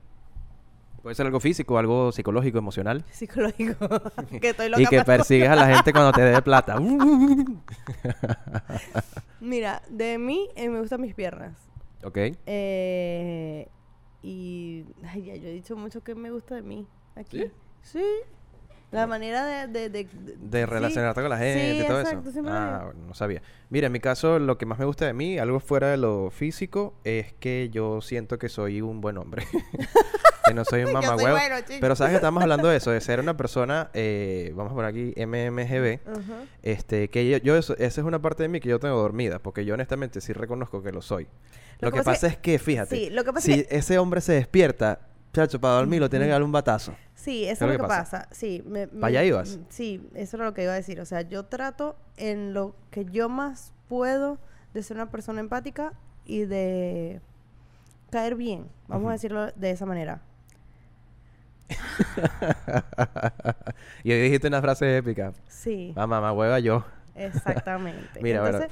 Puede 1.02 1.16
ser 1.16 1.26
algo 1.26 1.40
físico, 1.40 1.78
algo 1.78 2.12
psicológico, 2.12 2.58
emocional. 2.60 3.04
Psicológico. 3.12 3.90
que 4.42 4.50
estoy 4.50 4.70
loca 4.70 4.82
Y 4.82 4.86
que 4.86 5.04
persigues 5.04 5.50
a 5.50 5.56
la 5.56 5.68
gente 5.76 5.92
cuando 5.92 6.12
te 6.12 6.22
dé 6.22 6.42
plata. 6.42 6.78
Mira, 9.40 9.82
de 9.90 10.18
mí 10.18 10.50
eh, 10.56 10.70
me 10.70 10.80
gustan 10.80 11.02
mis 11.02 11.16
piernas. 11.16 11.54
ok. 12.04 12.18
Eh, 12.46 13.68
y 14.22 14.86
ay, 15.04 15.24
ya 15.26 15.36
yo 15.36 15.48
he 15.48 15.54
dicho 15.54 15.76
mucho 15.76 16.04
que 16.04 16.14
me 16.14 16.30
gusta 16.30 16.56
de 16.56 16.62
mí. 16.62 16.88
Aquí. 17.16 17.40
¿Sí? 17.40 17.52
Sí. 18.00 18.06
La 18.92 19.08
manera 19.08 19.46
de... 19.46 19.68
De, 19.68 19.90
de, 19.90 20.08
De 20.38 20.66
relacionarte 20.66 21.22
con 21.22 21.30
la 21.30 21.38
gente 21.38 21.76
Sí, 21.76 21.80
y 21.82 21.88
todo 21.88 22.02
exacto, 22.02 22.30
eso. 22.30 22.42
Ah, 22.48 22.92
no 23.08 23.14
sabía. 23.14 23.42
Mira, 23.70 23.88
en 23.88 23.94
mi 23.94 24.02
caso, 24.02 24.38
lo 24.38 24.58
que 24.58 24.66
más 24.66 24.80
me 24.80 24.86
gusta 24.86 25.06
de 25.06 25.14
mí, 25.14 25.40
algo 25.40 25.62
fuera 25.62 25.88
de 25.92 25.96
lo 25.96 26.30
físico, 26.30 26.94
es 27.06 27.32
que 27.32 27.70
yo 27.72 28.02
siento 28.02 28.38
que 28.38 28.50
soy 28.50 28.82
un 28.82 29.00
buen 29.00 29.18
hombre. 29.18 29.46
Que 30.46 30.54
no 30.54 30.66
soy 30.66 30.84
un 30.84 30.92
mamagüevo. 30.94 31.32
bueno. 31.38 31.56
Pero 31.80 31.96
sabes 31.96 32.12
que 32.12 32.16
estamos 32.18 32.42
hablando 32.44 32.68
de 32.68 32.78
eso, 32.78 32.92
de 32.92 33.02
ser 33.02 33.20
una 33.20 33.36
persona, 33.38 33.90
eh, 33.94 34.52
vamos 34.56 34.72
a 34.72 34.76
poner 34.76 34.90
aquí 34.90 35.14
MMGB, 35.18 36.00
Ajá. 36.08 36.44
este, 36.64 37.10
que 37.10 37.30
yo, 37.30 37.38
yo 37.38 37.56
eso- 37.58 37.76
esa 37.78 38.02
es 38.02 38.08
una 38.08 38.22
parte 38.22 38.44
de 38.44 38.50
mí 38.50 38.60
que 38.60 38.70
yo 38.70 38.80
tengo 38.80 38.96
dormida, 38.98 39.40
porque 39.40 39.66
yo 39.66 39.74
honestamente 39.74 40.22
sí 40.22 40.34
reconozco 40.34 40.82
que 40.84 40.92
lo 40.92 41.02
soy. 41.02 41.26
Lo, 41.80 41.88
Lo 41.88 41.92
que, 41.92 41.98
pasa 42.00 42.12
pasa 42.12 42.28
es 42.28 42.34
es 42.34 42.40
que, 42.40 42.60
fíjate, 42.60 42.96
Sí, 42.96 43.10
lo 43.10 43.24
que 43.24 43.34
pasa 43.34 43.46
si 43.46 43.54
es 43.54 43.68
que- 43.68 43.76
ese 43.78 43.98
hombre 43.98 44.22
se 44.22 44.34
despierta, 44.34 45.00
chacho, 45.34 45.60
para 45.60 45.76
dormir 45.76 46.00
lo 46.00 46.10
tiene 46.10 46.26
que 46.26 46.32
dar 46.32 46.44
un 46.44 46.52
batazo. 46.52 46.94
Sí, 47.16 47.46
eso 47.46 47.66
¿Qué 47.66 47.74
es 47.74 47.78
lo 47.80 47.84
que 47.84 47.88
pasa. 47.88 48.28
Sí, 48.32 48.64
me, 48.68 48.88
¿Pa' 48.88 49.08
allá 49.08 49.24
ibas? 49.24 49.60
Sí, 49.70 50.08
eso 50.16 50.38
era 50.38 50.46
lo 50.46 50.54
que 50.54 50.64
iba 50.64 50.74
a 50.74 50.76
decir. 50.76 51.00
O 51.00 51.06
sea, 51.06 51.22
yo 51.22 51.46
trato 51.46 51.96
en 52.18 52.54
lo 52.54 52.76
que 52.90 53.06
yo 53.06 53.30
más 53.30 53.74
puedo 53.88 54.40
de 54.74 54.82
ser 54.84 54.98
una 54.98 55.10
persona 55.12 55.40
empática 55.40 55.94
y 56.26 56.46
de 56.46 57.22
caer 58.10 58.36
bien. 58.36 58.68
Vamos 58.88 59.10
a 59.10 59.14
decirlo 59.14 59.52
de 59.52 59.72
esa 59.72 59.86
manera. 59.86 60.22
y 64.04 64.12
hoy 64.12 64.22
dijiste 64.22 64.48
una 64.48 64.62
frase 64.62 64.98
épica. 64.98 65.34
Sí, 65.48 65.94
Ah, 65.96 66.08
mamá, 66.08 66.34
hueva 66.34 66.60
yo. 66.60 66.84
exactamente. 67.16 68.20
Mira. 68.22 68.46
Entonces, 68.46 68.72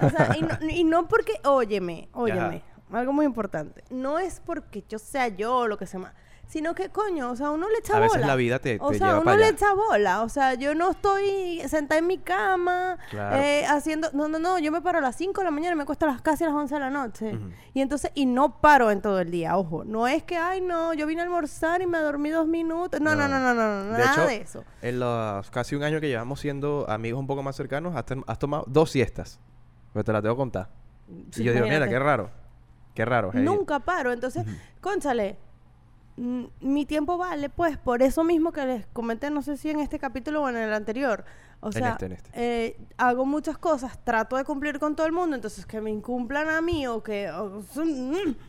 o 0.00 0.10
sea, 0.10 0.36
y 0.36 0.42
no, 0.42 0.70
y 0.70 0.84
no 0.84 1.08
porque, 1.08 1.34
óyeme, 1.44 2.08
óyeme, 2.12 2.62
algo 2.92 3.12
muy 3.12 3.26
importante. 3.26 3.82
No 3.90 4.18
es 4.18 4.40
porque 4.40 4.84
yo 4.88 4.98
sea 4.98 5.28
yo 5.28 5.56
o 5.56 5.68
lo 5.68 5.78
que 5.78 5.86
más, 5.98 6.12
sino 6.50 6.74
que, 6.74 6.90
coño, 6.90 7.30
o 7.30 7.36
sea, 7.36 7.50
uno 7.50 7.66
le 7.68 7.78
echa 7.78 7.94
A 7.94 8.00
bola. 8.00 8.12
veces 8.12 8.26
la 8.26 8.34
vida 8.36 8.58
te, 8.58 8.76
O 8.80 8.90
te 8.90 8.98
sea, 8.98 9.06
lleva 9.08 9.20
uno 9.20 9.36
le 9.36 9.44
allá. 9.44 9.52
echa 9.54 9.72
bola. 9.72 10.22
O 10.24 10.28
sea, 10.28 10.54
yo 10.54 10.74
no 10.74 10.90
estoy 10.90 11.60
sentada 11.68 11.98
en 12.00 12.06
mi 12.08 12.18
cama 12.18 12.98
Claro. 13.08 13.36
eh, 13.36 13.64
haciendo... 13.66 14.10
No, 14.12 14.28
no, 14.28 14.38
no. 14.38 14.58
Yo 14.58 14.72
me 14.72 14.82
paro 14.82 14.98
a 14.98 15.00
las 15.00 15.14
5 15.16 15.40
de 15.40 15.44
la 15.44 15.50
mañana 15.52 15.74
y 15.74 15.78
me 15.78 15.84
cuesto 15.86 16.06
a 16.06 16.08
las 16.08 16.20
casi 16.20 16.44
a 16.44 16.48
las 16.48 16.56
11 16.56 16.74
de 16.74 16.80
la 16.80 16.90
noche. 16.90 17.38
Y 17.72 17.80
entonces... 17.80 18.10
Y 18.14 18.26
no 18.26 18.60
paro 18.60 18.90
en 18.90 19.00
todo 19.00 19.20
el 19.20 19.30
día, 19.30 19.56
ojo. 19.56 19.84
No 19.84 20.06
es 20.08 20.22
que, 20.24 20.36
ay, 20.36 20.60
no, 20.60 20.92
yo 20.92 21.06
vine 21.06 21.20
a 21.20 21.24
almorzar 21.24 21.80
y 21.82 21.86
me 21.86 21.98
dormí 21.98 22.30
dos 22.30 22.46
minutos. 22.46 23.00
No, 23.00 23.14
no, 23.14 23.28
no, 23.28 23.38
no, 23.38 23.54
no. 23.54 23.84
no, 23.84 23.92
De 23.92 23.98
nada 24.04 24.12
hecho, 24.12 24.26
de 24.26 24.36
eso. 24.36 24.64
En 24.82 24.98
los 25.00 25.50
casi 25.50 25.76
un 25.76 25.84
año 25.84 26.00
que 26.00 26.08
llevamos 26.08 26.40
siendo 26.40 26.84
amigos 26.90 27.20
un 27.20 27.26
poco 27.28 27.42
más 27.44 27.54
cercanos, 27.54 27.94
has, 27.94 28.04
has 28.26 28.38
tomado 28.40 28.64
dos 28.66 28.90
siestas. 28.90 29.38
Pero 29.92 30.04
te 30.04 30.12
las 30.12 30.20
tengo 30.22 30.34
que 30.34 30.38
contar. 30.40 30.68
Sí, 31.30 31.42
y 31.42 31.44
yo 31.44 31.52
digo, 31.52 31.66
mira, 31.66 31.88
qué 31.88 31.98
raro. 31.98 32.30
Qué 32.94 33.04
raro. 33.04 33.30
hey. 33.32 33.42
Nunca 33.44 33.78
paro. 33.78 34.12
Entonces, 34.12 34.44
cónchale, 34.80 35.38
mi 36.60 36.84
tiempo 36.86 37.16
vale, 37.16 37.48
pues, 37.48 37.78
por 37.78 38.02
eso 38.02 38.24
mismo 38.24 38.52
que 38.52 38.66
les 38.66 38.86
comenté, 38.88 39.30
no 39.30 39.40
sé 39.42 39.56
si 39.56 39.70
en 39.70 39.80
este 39.80 39.98
capítulo 39.98 40.42
o 40.42 40.48
en 40.48 40.56
el 40.56 40.72
anterior. 40.72 41.24
O 41.62 41.66
En 41.68 41.72
sea, 41.72 41.90
este, 41.92 42.06
en 42.06 42.12
este. 42.12 42.30
eh, 42.34 42.76
hago 42.96 43.26
muchas 43.26 43.58
cosas, 43.58 44.02
trato 44.02 44.36
de 44.36 44.44
cumplir 44.44 44.78
con 44.78 44.96
todo 44.96 45.06
el 45.06 45.12
mundo, 45.12 45.36
entonces 45.36 45.66
que 45.66 45.80
me 45.80 45.90
incumplan 45.90 46.48
a 46.48 46.60
mí 46.62 46.86
o 46.86 47.02
que... 47.02 47.30
o- 47.30 47.62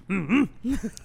mm, 0.08 0.44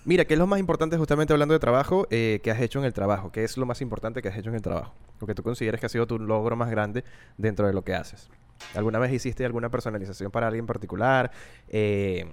Mira, 0.05 0.25
¿qué 0.25 0.35
es 0.35 0.39
lo 0.39 0.47
más 0.47 0.61
importante 0.61 0.97
justamente 0.97 1.33
hablando 1.33 1.53
de 1.55 1.59
trabajo 1.61 2.07
eh, 2.11 2.41
que 2.45 2.51
has 2.53 2.61
hecho 2.61 2.79
en 2.79 2.85
el 2.85 2.93
trabajo? 2.93 3.33
¿Qué 3.33 3.43
es 3.45 3.57
lo 3.57 3.67
más 3.67 3.81
importante 3.81 4.23
que 4.23 4.29
has 4.29 4.37
hecho 4.37 4.51
en 4.51 4.55
el 4.57 4.63
trabajo? 4.63 4.95
Lo 5.21 5.27
que 5.27 5.35
tú 5.35 5.43
consideres 5.43 5.81
que 5.81 5.87
ha 5.87 5.89
sido 5.89 6.07
tu 6.07 6.19
logro 6.19 6.55
más 6.57 6.71
grande 6.71 7.05
dentro 7.39 7.67
de 7.67 7.73
lo 7.73 7.83
que 7.83 7.95
haces. 7.95 8.29
¿Alguna 8.75 8.99
vez 8.99 9.13
hiciste 9.13 9.45
alguna 9.45 9.69
personalización 9.71 10.31
para 10.31 10.47
alguien 10.47 10.67
particular? 10.67 11.31
Eh, 11.69 12.27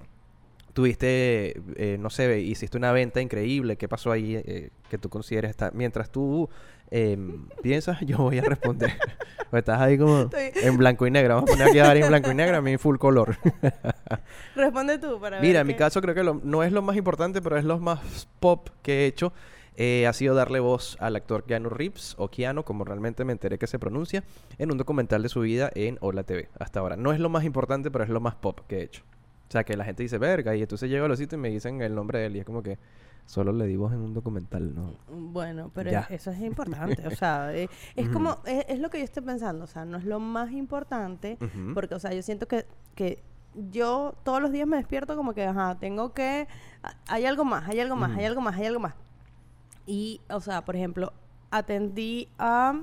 tuviste, 0.74 1.62
eh, 1.76 1.98
no 2.00 2.10
sé, 2.10 2.40
hiciste 2.42 2.78
una 2.78 2.92
venta 2.92 3.22
increíble. 3.22 3.78
¿Qué 3.78 3.88
pasó 3.88 4.12
ahí 4.12 4.36
eh, 4.36 4.70
que 4.90 4.98
tú 4.98 5.10
consideres 5.10 5.52
esta? 5.52 5.72
Mientras 5.74 6.10
tú 6.12 6.50
em, 6.92 7.48
piensas, 7.62 8.00
yo 8.06 8.18
voy 8.18 8.40
a 8.40 8.44
responder. 8.44 8.92
o 9.52 9.58
estás 9.58 9.80
ahí 9.80 9.98
como 9.98 10.24
Estoy- 10.24 10.52
en 10.64 10.78
blanco 10.78 11.06
y 11.08 11.12
negro. 11.12 11.36
Vamos 11.36 11.50
a 11.52 11.54
poner 11.54 11.68
aquí 11.70 11.80
a 11.80 11.90
Ari 11.92 12.02
en 12.02 12.08
blanco 12.10 12.32
y 12.32 12.36
negro, 12.36 12.58
a 12.58 12.62
mí 12.62 12.78
full 12.78 12.98
color. 12.98 13.38
Responde 14.56 14.98
tú 14.98 15.20
para 15.20 15.38
ver. 15.38 15.46
Mira, 15.48 15.62
en 15.62 15.68
mi 15.68 15.76
caso 15.76 16.02
creo 16.02 16.16
que 16.16 16.24
lo- 16.24 16.42
no 16.44 16.64
es 16.64 16.72
lo 16.72 16.82
más 16.82 16.96
importante, 16.96 17.42
pero 17.42 17.58
es 17.58 17.64
lo 17.64 17.80
más 17.80 18.28
pop 18.40 18.70
que 18.82 19.04
he 19.04 19.06
hecho. 19.06 19.34
Eh, 19.76 20.06
ha 20.06 20.14
sido 20.14 20.36
darle 20.36 20.60
voz 20.60 20.98
al 21.00 21.16
actor 21.16 21.46
Keanu 21.46 21.70
Reeves, 21.70 22.14
o 22.20 22.28
Keanu, 22.30 22.64
como 22.64 22.84
realmente 22.84 23.26
me 23.26 23.32
enteré 23.32 23.58
que 23.58 23.66
se 23.66 23.80
pronuncia, 23.80 24.24
en 24.60 24.72
un 24.72 24.78
documental 24.78 25.24
de 25.24 25.30
su 25.30 25.40
vida 25.42 25.72
en 25.74 25.98
Hola 26.00 26.22
TV, 26.24 26.50
hasta 26.60 26.80
ahora. 26.80 26.96
No 26.96 27.12
es 27.12 27.20
lo 27.20 27.30
más 27.30 27.44
importante, 27.44 27.90
pero 27.90 28.04
es 28.04 28.12
lo 28.12 28.20
más 28.20 28.36
pop 28.36 28.60
que 28.68 28.78
he 28.80 28.84
hecho. 28.84 29.04
O 29.54 29.56
sea, 29.56 29.64
que 29.64 29.78
la 29.78 29.86
gente 29.86 30.02
dice, 30.02 30.18
verga, 30.18 30.56
y 30.56 30.64
entonces 30.64 30.90
llego 30.90 31.06
a 31.06 31.08
los 31.08 31.20
sitios 31.20 31.38
y 31.38 31.42
me 31.44 31.50
dicen 31.50 31.80
el 31.84 31.94
nombre 31.94 32.18
de 32.18 32.26
él, 32.26 32.36
y 32.38 32.40
es 32.40 32.46
como 32.46 32.64
que 32.64 32.80
solo 33.28 33.52
le 33.54 33.68
di 33.68 33.76
voz 33.76 33.94
en 33.94 34.00
un 34.00 34.12
documental, 34.12 34.74
¿no? 34.74 34.96
Bueno, 35.08 35.70
pero 35.76 35.92
Ya. 35.92 36.08
eso 36.10 36.32
es 36.32 36.40
importante. 36.40 37.06
O 37.08 37.12
sea, 37.12 37.54
eh, 37.56 37.70
es 37.96 38.06
Ujú. 38.06 38.14
como, 38.14 38.38
es, 38.48 38.66
es 38.68 38.80
lo 38.80 38.90
que 38.90 38.98
yo 38.98 39.04
estoy 39.04 39.22
pensando. 39.22 39.66
O 39.66 39.68
sea, 39.68 39.86
no 39.86 39.98
es 40.00 40.06
lo 40.06 40.20
más 40.20 40.52
importante. 40.54 41.38
Ujú. 41.40 41.76
Porque, 41.76 41.94
o 41.94 42.00
sea, 42.00 42.12
yo 42.16 42.24
siento 42.24 42.48
que, 42.48 42.66
que 42.96 43.22
yo 43.70 44.16
todos 44.24 44.42
los 44.42 44.52
días 44.52 44.68
me 44.68 44.78
despierto 44.78 45.16
como 45.16 45.36
que, 45.36 45.46
ajá, 45.46 45.78
tengo 45.80 46.14
que. 46.16 46.48
Hay 47.08 47.28
algo 47.28 47.46
más, 47.46 47.70
hay 47.70 47.80
algo 47.80 47.96
más, 47.96 48.10
hay 48.10 48.18
Ujú. 48.24 48.26
algo 48.30 48.42
más, 48.42 48.56
hay 48.58 48.66
algo 48.66 48.80
más. 48.80 48.96
Y, 49.86 50.20
o 50.32 50.40
sea, 50.42 50.66
por 50.66 50.76
ejemplo, 50.76 51.14
atendí 51.52 52.28
a 52.40 52.82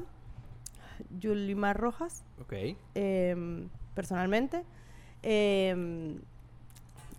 Yulimar 1.19 1.77
Rojas 1.81 2.23
Ok. 2.41 2.53
em, 2.95 3.69
personalmente. 3.93 4.63
Em, 5.23 6.21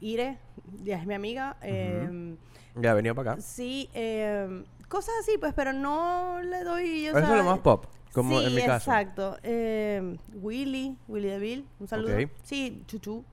Ire, 0.02 0.38
ya 0.84 0.98
es 0.98 1.06
mi 1.06 1.14
amiga. 1.14 1.56
em, 1.62 2.36
Ya, 2.76 2.94
venido 2.94 3.16
para 3.16 3.34
acá. 3.34 3.42
Sí, 3.42 3.90
em, 3.94 4.66
cosas 4.90 5.14
así, 5.22 5.38
pues, 5.40 5.54
pero 5.54 5.72
no 5.74 6.42
le 6.42 6.64
doy. 6.64 7.06
Eso 7.08 7.18
es 7.20 7.28
lo 7.30 7.44
más 7.44 7.60
pop, 7.60 7.86
como 8.14 8.40
sí, 8.40 8.46
en 8.48 8.56
mi 8.56 8.62
caso. 8.64 8.90
exacto. 8.92 9.38
Em, 9.44 10.18
Willy, 10.34 10.98
Willy 11.08 11.28
DeVille, 11.30 11.66
un 11.80 11.88
saludo. 11.88 12.16
Sí, 12.44 12.84
Chuchu. 12.88 13.24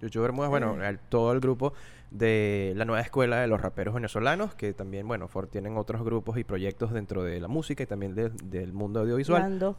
Chucho 0.00 0.22
Bermúdez, 0.22 0.50
bueno, 0.50 0.82
el- 0.84 0.98
todo 0.98 1.32
el 1.32 1.40
grupo 1.40 1.72
de 2.10 2.72
la 2.76 2.84
nueva 2.84 3.00
escuela 3.00 3.40
de 3.40 3.46
los 3.48 3.60
raperos 3.60 3.94
venezolanos, 3.94 4.54
que 4.54 4.72
también, 4.74 5.08
bueno, 5.08 5.26
for- 5.28 5.46
tienen 5.48 5.76
otros 5.76 6.04
grupos 6.04 6.36
y 6.38 6.44
proyectos 6.44 6.92
dentro 6.92 7.22
de 7.24 7.40
la 7.40 7.48
música 7.48 7.82
y 7.82 7.86
también 7.86 8.14
de- 8.14 8.30
del 8.44 8.72
mundo 8.72 9.00
audiovisual. 9.00 9.42
Lando. 9.42 9.76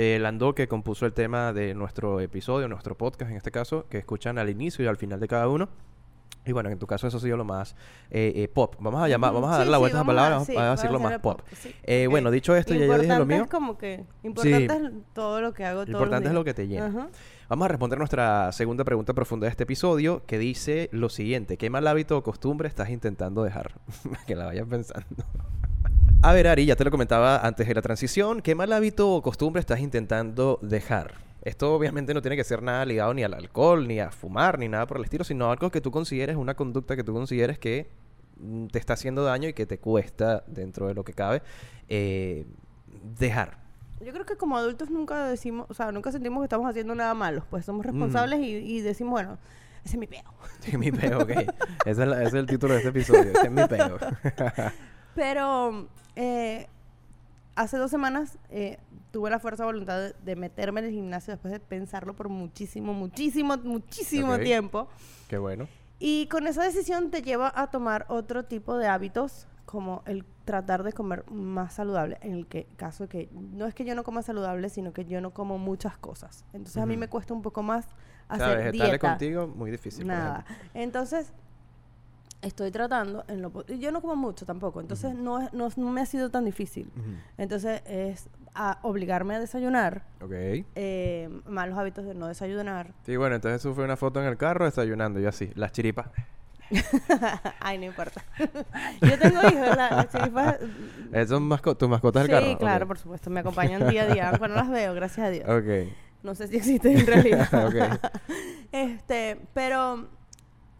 Eh, 0.00 0.16
Lando, 0.20 0.54
que 0.54 0.68
compuso 0.68 1.06
el 1.06 1.12
tema 1.12 1.52
de 1.52 1.74
nuestro 1.74 2.20
episodio, 2.20 2.68
nuestro 2.68 2.96
podcast 2.96 3.32
en 3.32 3.36
este 3.36 3.50
caso, 3.50 3.86
que 3.90 3.98
escuchan 3.98 4.38
al 4.38 4.48
inicio 4.48 4.84
y 4.84 4.88
al 4.88 4.96
final 4.96 5.18
de 5.18 5.26
cada 5.26 5.48
uno. 5.48 5.68
Y 6.46 6.52
bueno, 6.52 6.70
en 6.70 6.78
tu 6.78 6.86
caso 6.86 7.08
eso 7.08 7.16
ha 7.16 7.20
sido 7.20 7.36
lo 7.36 7.44
más 7.44 7.74
eh, 8.12 8.32
eh, 8.36 8.46
pop. 8.46 8.76
Vamos 8.78 9.02
a 9.02 9.08
llamar, 9.08 9.32
vamos 9.32 9.50
a 9.50 9.54
sí, 9.54 9.58
dar 9.58 9.66
la 9.66 9.76
sí, 9.76 9.80
vuelta 9.80 9.98
a 9.98 10.00
esa 10.02 10.06
vamos 10.06 10.14
palabra, 10.14 10.44
sí, 10.44 10.54
vamos 10.54 10.68
a 10.68 10.70
decir 10.76 10.90
lo 10.92 11.00
más 11.00 11.18
pop. 11.18 11.40
Eh, 11.82 12.06
bueno, 12.08 12.30
dicho 12.30 12.54
esto, 12.54 12.74
ya 12.74 12.86
yo 12.86 12.96
dije 12.96 13.18
lo 13.18 13.26
mío. 13.26 13.42
es 13.42 13.50
como 13.50 13.76
que... 13.76 14.04
Importante 14.22 14.66
es 14.66 14.92
todo 15.14 15.40
lo 15.40 15.52
que 15.52 15.64
hago 15.64 15.80
todos 15.80 15.88
importante 15.88 16.28
los 16.28 16.30
es 16.30 16.34
lo 16.34 16.44
días. 16.44 16.54
que 16.54 16.62
te 16.62 16.68
llena. 16.68 16.86
Ajá. 16.86 17.08
Vamos 17.48 17.64
a 17.64 17.68
responder 17.68 17.98
nuestra 17.98 18.52
segunda 18.52 18.84
pregunta 18.84 19.14
profunda 19.14 19.46
de 19.46 19.50
este 19.50 19.64
episodio, 19.64 20.22
que 20.26 20.38
dice 20.38 20.90
lo 20.92 21.08
siguiente: 21.08 21.56
¿Qué 21.56 21.70
mal 21.70 21.88
hábito 21.88 22.16
o 22.16 22.22
costumbre 22.22 22.68
estás 22.68 22.90
intentando 22.90 23.42
dejar? 23.42 23.72
que 24.28 24.36
la 24.36 24.46
vayas 24.46 24.68
pensando. 24.68 25.24
A 26.22 26.32
ver, 26.32 26.48
Ari, 26.48 26.66
ya 26.66 26.74
te 26.76 26.84
lo 26.84 26.90
comentaba 26.90 27.38
antes 27.46 27.66
de 27.68 27.74
la 27.74 27.82
transición. 27.82 28.42
¿Qué 28.42 28.54
mal 28.54 28.72
hábito 28.72 29.10
o 29.14 29.22
costumbre 29.22 29.60
estás 29.60 29.80
intentando 29.80 30.58
dejar? 30.62 31.14
Esto 31.42 31.72
obviamente 31.74 32.12
no 32.12 32.20
tiene 32.20 32.36
que 32.36 32.42
ser 32.44 32.60
nada 32.62 32.84
ligado 32.84 33.14
ni 33.14 33.22
al 33.22 33.34
alcohol, 33.34 33.86
ni 33.86 34.00
a 34.00 34.10
fumar, 34.10 34.58
ni 34.58 34.68
nada 34.68 34.86
por 34.86 34.96
el 34.98 35.04
estilo, 35.04 35.22
sino 35.24 35.50
algo 35.50 35.70
que 35.70 35.80
tú 35.80 35.90
consideres, 35.92 36.36
una 36.36 36.54
conducta 36.54 36.96
que 36.96 37.04
tú 37.04 37.12
consideres 37.14 37.58
que 37.58 37.88
mm, 38.40 38.66
te 38.66 38.78
está 38.80 38.94
haciendo 38.94 39.22
daño 39.22 39.48
y 39.48 39.52
que 39.52 39.64
te 39.64 39.78
cuesta, 39.78 40.42
dentro 40.48 40.88
de 40.88 40.94
lo 40.94 41.04
que 41.04 41.12
cabe, 41.12 41.40
eh, 41.88 42.44
dejar. 43.18 43.58
Yo 44.04 44.12
creo 44.12 44.26
que 44.26 44.36
como 44.36 44.56
adultos 44.58 44.90
nunca 44.90 45.26
decimos, 45.28 45.66
o 45.70 45.74
sea, 45.74 45.92
nunca 45.92 46.10
sentimos 46.10 46.40
que 46.40 46.44
estamos 46.46 46.68
haciendo 46.68 46.94
nada 46.96 47.14
malo. 47.14 47.44
Pues 47.48 47.64
somos 47.64 47.86
responsables 47.86 48.40
y, 48.40 48.56
y 48.56 48.80
decimos, 48.80 49.12
bueno, 49.12 49.38
ese 49.84 49.94
es 49.94 49.98
mi 50.00 50.08
peo. 50.08 50.22
Es 50.66 50.76
mi 50.78 50.90
peo, 50.90 51.20
ok. 51.20 51.30
Ese 51.86 52.02
es, 52.02 52.08
la- 52.08 52.18
ese 52.18 52.28
es 52.28 52.34
el 52.34 52.46
título 52.46 52.74
de 52.74 52.80
este 52.80 52.90
episodio. 52.90 53.30
Ese 53.32 53.46
es 53.46 53.50
mi 53.50 53.64
peo. 53.66 53.98
Pero 55.18 55.88
eh, 56.14 56.68
hace 57.56 57.76
dos 57.76 57.90
semanas 57.90 58.38
eh, 58.50 58.78
tuve 59.10 59.30
la 59.30 59.40
fuerza 59.40 59.64
de 59.64 59.66
voluntad 59.66 59.98
de, 59.98 60.14
de 60.24 60.36
meterme 60.36 60.78
en 60.78 60.86
el 60.86 60.92
gimnasio 60.92 61.32
después 61.32 61.50
de 61.50 61.58
pensarlo 61.58 62.14
por 62.14 62.28
muchísimo, 62.28 62.94
muchísimo, 62.94 63.56
muchísimo 63.56 64.34
Ok. 64.34 64.42
tiempo. 64.42 64.88
Qué 65.26 65.36
bueno. 65.38 65.66
Y 65.98 66.28
con 66.28 66.46
esa 66.46 66.62
decisión 66.62 67.10
te 67.10 67.22
lleva 67.22 67.52
a 67.52 67.66
tomar 67.72 68.06
otro 68.08 68.44
tipo 68.44 68.76
de 68.76 68.86
hábitos, 68.86 69.48
como 69.64 70.02
el 70.06 70.24
tratar 70.44 70.84
de 70.84 70.92
comer 70.92 71.28
más 71.32 71.74
saludable, 71.74 72.16
en 72.20 72.34
el 72.34 72.46
que, 72.46 72.66
caso 72.76 73.04
de 73.04 73.08
que 73.08 73.28
no 73.32 73.66
es 73.66 73.74
que 73.74 73.84
yo 73.84 73.96
no 73.96 74.04
coma 74.04 74.22
saludable, 74.22 74.68
sino 74.68 74.92
que 74.92 75.04
yo 75.04 75.20
no 75.20 75.30
como 75.32 75.58
muchas 75.58 75.98
cosas. 75.98 76.44
Entonces 76.52 76.80
a 76.80 76.86
mí 76.86 76.96
me 76.96 77.08
cuesta 77.08 77.34
un 77.34 77.42
poco 77.42 77.64
más 77.64 77.86
O 78.30 78.36
sea, 78.36 78.46
hacer 78.46 78.58
vegetales 78.58 78.90
dieta. 78.92 79.10
contigo, 79.10 79.48
muy 79.48 79.72
difícil. 79.72 80.06
Nada. 80.06 80.44
Entonces, 80.74 81.32
estoy 82.42 82.70
tratando 82.70 83.24
en 83.28 83.42
lo 83.42 83.66
Yo 83.66 83.90
no 83.92 84.00
como 84.00 84.14
mucho 84.16 84.46
tampoco, 84.46 84.80
entonces 84.80 85.14
no, 85.14 85.40
es- 85.40 85.52
no, 85.52 85.68
no 85.76 85.90
me 85.90 86.00
ha 86.00 86.06
sido 86.06 86.30
tan 86.30 86.44
difícil. 86.44 86.90
Entonces 87.36 87.82
es 87.86 88.28
a 88.54 88.78
obligarme 88.82 89.34
a 89.36 89.40
desayunar, 89.40 90.02
Ok. 90.20 90.32
eh, 90.74 91.28
malos 91.46 91.78
hábitos 91.78 92.04
de 92.04 92.14
no 92.14 92.26
desayunar. 92.26 92.92
Sí, 93.04 93.16
bueno, 93.16 93.36
entonces 93.36 93.72
fue 93.74 93.84
una 93.84 93.96
foto 93.96 94.20
en 94.20 94.26
el 94.28 94.36
carro 94.36 94.64
desayunando, 94.64 95.20
yo 95.20 95.28
así. 95.28 95.50
Las 95.54 95.72
chiripas. 95.72 96.08
Ay, 97.60 97.78
no 97.78 97.84
importa. 97.86 98.22
yo 99.00 99.18
tengo 99.18 99.40
hijos, 99.40 99.76
la- 99.76 99.90
las 99.90 100.08
chirifas- 100.12 100.58
Esas 101.12 101.28
son 101.30 101.48
masco- 101.48 101.76
tus 101.76 101.88
mascotas 101.88 102.26
Sí, 102.26 102.30
del 102.32 102.40
carro. 102.44 102.58
claro, 102.58 102.84
Ok. 102.84 102.88
por 102.88 102.98
supuesto, 102.98 103.30
me 103.30 103.40
acompañan 103.40 103.88
día 103.88 104.02
a 104.02 104.06
día, 104.12 104.28
aunque 104.30 104.48
no 104.48 104.54
las 104.54 104.68
veo, 104.70 104.92
gracias 104.94 105.26
a 105.26 105.30
Dios. 105.30 105.48
Ok. 105.48 105.92
No 106.22 106.34
sé 106.34 106.48
si 106.48 106.56
existen 106.56 106.98
en 106.98 107.06
realidad. 107.06 107.48
Ok. 107.66 108.10
Este, 108.72 109.40
pero 109.54 110.08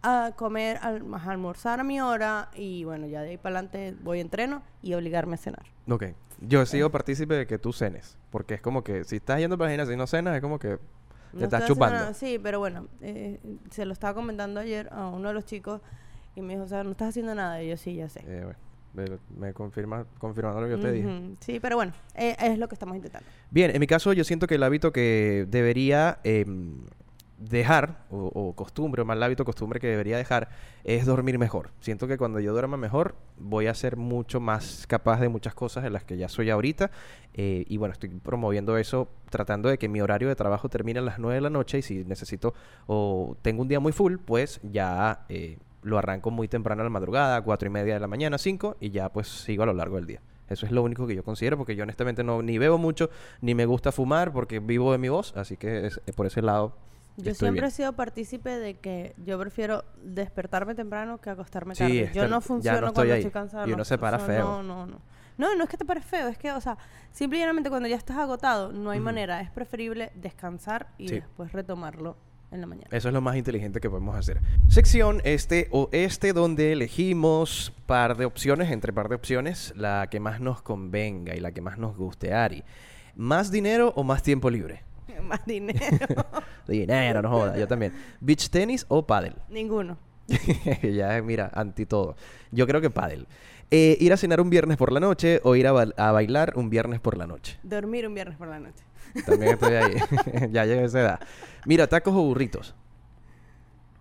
a 0.03 0.33
comer, 0.37 0.79
al, 0.83 1.05
más 1.05 1.27
almorzar 1.27 1.81
a 1.81 1.85
mi 1.85 2.01
hora 2.01 2.51
y 2.55 2.85
bueno, 2.85 3.07
ya 3.07 3.23
de 3.23 3.31
ahí 3.31 3.37
para 3.37 3.59
adelante 3.59 3.95
voy 4.03 4.19
a 4.19 4.21
entreno 4.21 4.63
y 4.83 4.95
obligarme 4.95 5.35
a 5.35 5.39
cenar. 5.39 5.67
Ok. 5.89 6.05
Yo 6.41 6.63
he 6.63 6.67
sido 6.67 6.91
partícipe 6.91 7.35
de 7.35 7.47
que 7.47 7.59
tú 7.59 7.73
cenes. 7.73 8.17
Porque 8.31 8.55
es 8.55 8.61
como 8.61 8.85
que 8.85 9.05
si 9.05 9.17
estás 9.17 9.41
yendo 9.41 9.59
para 9.59 9.69
la 9.69 9.73
gimnasia 9.73 9.95
y 9.95 9.97
no 9.97 10.07
cenas, 10.07 10.37
es 10.37 10.41
como 10.41 10.59
que 10.59 10.77
te 11.33 11.39
No 11.39 11.45
estás 11.45 11.67
chupando. 11.67 11.99
nada. 11.99 12.15
Sí, 12.15 12.39
pero 12.41 12.59
bueno, 12.59 12.87
eh, 13.01 13.41
se 13.71 13.85
lo 13.85 13.93
estaba 13.93 14.15
comentando 14.15 14.61
ayer 14.61 14.89
a 14.93 15.09
uno 15.09 15.29
de 15.29 15.35
los 15.35 15.45
chicos 15.45 15.81
y 16.37 16.43
me 16.43 16.55
dijo, 16.55 16.65
o 16.65 16.69
sea, 16.69 16.85
no 16.85 16.93
estás 16.93 17.09
haciendo 17.09 17.35
nada. 17.35 17.63
Y 17.63 17.71
yo, 17.71 17.77
sí, 17.77 17.95
ya 17.95 18.09
sé. 18.09 18.23
Eh, 18.27 18.45
bueno, 18.95 19.19
me, 19.37 19.53
confirma, 19.53 20.07
confirmando 20.19 20.61
lo 20.61 20.67
que 20.67 20.73
yo 20.73 20.81
te 20.81 20.93
dije. 20.93 21.37
Sí, 21.41 21.61
pero 21.61 21.77
bueno, 21.77 21.93
eh, 22.15 22.37
es 22.41 22.59
lo 22.59 22.69
que 22.69 22.75
estamos 22.75 22.97
intentando. 22.97 23.29
Bien, 23.51 23.71
en 23.71 23.81
mi 23.81 23.87
caso 23.87 24.13
yo 24.13 24.25
siento 24.25 24.47
que 24.47 24.57
el 24.57 24.63
hábito 24.63 24.93
que 24.93 25.47
debería 25.49 26.21
em, 26.25 26.85
dejar, 27.39 28.05
o, 28.11 28.53
costumbre, 28.55 29.03
o 29.03 29.05
mal 29.05 29.23
hábito, 29.23 29.45
costumbre 29.45 29.79
que 29.81 29.87
debería 29.87 30.17
dejar, 30.17 30.49
es 30.85 31.07
dormir 31.07 31.39
mejor. 31.39 31.71
Siento 31.81 32.09
que 32.09 32.19
cuando 32.19 32.41
yo 32.41 32.53
duerma 32.53 32.77
mejor 32.77 33.15
voy 33.39 33.69
a 33.69 33.75
ser 33.75 33.97
mucho 33.97 34.41
más 34.41 34.87
capaz 34.89 35.21
de 35.21 35.29
muchas 35.29 35.55
cosas 35.55 35.85
de 35.85 35.91
las 35.91 36.05
que 36.05 36.17
ya 36.17 36.29
soy 36.29 36.51
ahorita. 36.51 36.91
eh, 37.35 37.65
y 37.69 37.77
bueno, 37.77 37.93
estoy 37.93 38.09
promoviendo 38.09 38.77
eso 38.77 39.09
tratando 39.31 39.69
de 39.69 39.79
que 39.79 39.89
mi 39.89 40.01
horario 40.01 40.29
de 40.29 40.35
trabajo 40.35 40.69
termine 40.69 40.99
a 40.99 41.03
las 41.03 41.19
9 41.21 41.37
de 41.37 41.41
la 41.43 41.51
noche 41.51 41.79
y 41.79 41.83
si 41.83 42.05
necesito 42.05 42.55
o 42.89 43.37
tengo 43.43 43.63
un 43.63 43.69
día 43.69 43.79
muy 43.79 43.93
full, 43.93 44.17
pues 44.25 44.61
ya 44.65 45.25
eh, 45.29 45.59
lo 45.83 45.99
arranco 45.99 46.31
muy 46.33 46.49
temprano 46.49 46.81
a 46.83 46.85
la 46.85 46.91
madrugada, 46.91 47.41
cuatro 47.43 47.69
y 47.69 47.71
media 47.71 47.95
de 47.95 48.01
la 48.01 48.09
mañana, 48.09 48.37
5, 48.39 48.77
y 48.81 48.91
ya 48.91 49.11
pues 49.11 49.29
sigo 49.29 49.63
a 49.63 49.67
lo 49.67 49.75
largo 49.75 49.97
del 49.97 50.07
día. 50.07 50.21
Eso 50.49 50.67
es 50.67 50.73
lo 50.73 50.83
único 50.83 51.07
que 51.07 51.15
yo 51.15 51.23
considero, 51.23 51.57
porque 51.59 51.77
yo 51.77 51.83
honestamente 51.85 52.25
no 52.25 52.43
ni 52.43 52.59
bebo 52.59 52.79
mucho, 52.79 53.11
ni 53.43 53.55
me 53.55 53.67
gusta 53.67 53.93
fumar, 53.93 54.33
porque 54.33 54.59
vivo 54.61 54.91
de 54.93 54.99
mi 54.99 55.09
voz, 55.09 55.37
así 55.37 55.57
que 55.57 55.87
es- 55.87 56.01
eh, 56.07 56.13
por 56.13 56.27
ese 56.27 56.43
lado 56.43 56.73
Yo 57.25 57.33
estoy 57.33 57.47
siempre 57.47 57.61
bien. 57.63 57.65
he 57.69 57.71
sido 57.71 57.93
partícipe 57.95 58.51
de 58.51 58.75
que 58.79 59.15
yo 59.25 59.39
prefiero 59.39 59.85
despertarme 60.03 60.75
temprano 60.75 61.19
que 61.21 61.31
acostarme 61.31 61.75
Sí, 61.75 61.83
tarde. 61.83 62.11
yo 62.15 62.29
no 62.29 62.41
funciono 62.41 62.81
no 62.81 62.93
cuando 62.93 63.13
ahí. 63.13 63.21
estoy 63.21 63.33
cansada. 63.33 63.65
Y 63.67 63.71
no, 63.71 63.75
uno 63.75 63.85
se 63.85 63.99
para 63.99 64.17
o 64.17 64.21
sea, 64.21 64.27
feo. 64.27 64.45
No, 64.45 64.63
no, 64.63 64.87
no. 64.87 65.01
No, 65.37 65.55
no 65.55 65.65
es 65.65 65.71
que 65.71 65.77
te 65.77 65.85
pares 65.85 66.05
feo, 66.05 66.27
es 66.29 66.37
que, 66.39 66.51
o 66.53 66.61
sea, 66.61 66.77
simple 67.13 67.39
y 67.39 67.41
llanamente 67.43 67.71
cuando 67.71 67.89
ya 67.89 67.95
estás 67.97 68.17
agotado, 68.19 68.73
no 68.73 68.91
hay 68.91 68.99
manera. 69.01 69.41
Es 69.41 69.51
preferible 69.51 70.11
descansar 70.17 70.89
y 70.99 71.09
Sí. 71.09 71.15
después 71.17 71.53
retomarlo 71.53 72.17
en 72.51 72.61
la 72.61 72.67
mañana. 72.67 72.89
Eso 72.91 73.09
es 73.09 73.15
lo 73.15 73.21
más 73.21 73.37
inteligente 73.37 73.79
que 73.79 73.89
podemos 73.91 74.17
hacer. 74.17 74.41
Sección 74.69 75.21
este 75.25 75.69
o 75.71 75.89
este 75.93 76.33
donde 76.33 76.73
elegimos 76.73 77.73
par 77.87 78.17
de 78.17 78.25
opciones, 78.25 78.71
entre 78.73 78.93
par 78.93 79.09
de 79.09 79.15
opciones, 79.15 79.73
la 79.77 80.09
que 80.11 80.19
más 80.19 80.41
nos 80.41 80.61
convenga 80.63 81.37
y 81.37 81.41
la 81.41 81.53
que 81.53 81.61
más 81.61 81.79
nos 81.79 81.97
guste, 81.97 82.33
Ari. 82.35 82.65
¿Más 83.15 83.51
dinero 83.53 83.93
o 83.97 84.03
más 84.05 84.23
tiempo 84.23 84.51
libre? 84.51 84.83
Más 85.23 85.45
dinero. 85.47 85.79
Dinero, 86.69 87.23
no 87.23 87.31
joda, 87.31 87.57
yo 87.57 87.67
también. 87.67 87.93
¿Beach 88.21 88.51
tenis 88.51 88.85
o 88.89 89.07
pádel? 89.07 89.35
Ninguno. 89.49 89.97
ya, 90.83 91.21
mira, 91.23 91.51
anti 91.55 91.87
todo. 91.87 92.15
Yo 92.53 92.67
creo 92.67 92.81
que 92.81 92.91
pádel. 92.91 93.27
Eh, 93.71 93.97
¿Ir 94.01 94.13
a 94.13 94.17
cenar 94.17 94.41
un 94.41 94.51
viernes 94.51 94.77
por 94.77 94.93
la 94.93 95.01
noche 95.01 95.41
o 95.45 95.55
ir 95.57 95.67
a, 95.67 95.73
ba- 95.73 95.93
a 95.97 96.13
bailar 96.13 96.53
un 96.57 96.69
viernes 96.71 97.01
por 97.01 97.17
la 97.17 97.27
noche? 97.27 97.59
Dormir 97.63 98.07
un 98.07 98.15
viernes 98.15 98.37
por 98.37 98.49
la 98.49 98.59
noche. 98.61 98.83
También 99.27 99.53
estoy 99.55 99.75
ahí. 99.75 99.95
ya 100.51 100.65
llegué 100.67 100.81
a 100.81 100.85
esa 100.85 101.01
edad. 101.01 101.21
Mira, 101.67 101.87
tacos 101.87 102.15
o 102.15 102.23
burritos. 102.23 102.75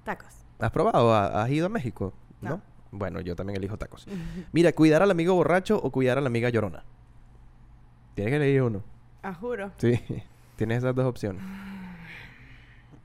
Tacos. 0.03 0.33
¿Has 0.59 0.71
probado? 0.71 1.13
¿Ha- 1.13 1.43
¿Has 1.43 1.49
ido 1.49 1.65
a 1.65 1.69
México? 1.69 2.13
¿No? 2.41 2.49
No. 2.49 2.61
Bueno, 2.91 3.19
yo 3.21 3.35
también 3.35 3.57
elijo 3.57 3.77
tacos. 3.77 4.07
Mira, 4.53 4.71
¿cuidar 4.73 5.01
al 5.03 5.11
amigo 5.11 5.33
borracho 5.35 5.77
o 5.81 5.91
cuidar 5.91 6.17
a 6.17 6.21
la 6.21 6.27
amiga 6.27 6.49
llorona? 6.49 6.83
Tienes 8.15 8.31
que 8.31 8.35
elegir 8.37 8.61
uno. 8.63 8.83
Ah, 9.23 9.33
juro. 9.33 9.71
Sí, 9.77 9.99
tienes 10.57 10.79
esas 10.79 10.93
dos 10.93 11.05
opciones. 11.05 11.41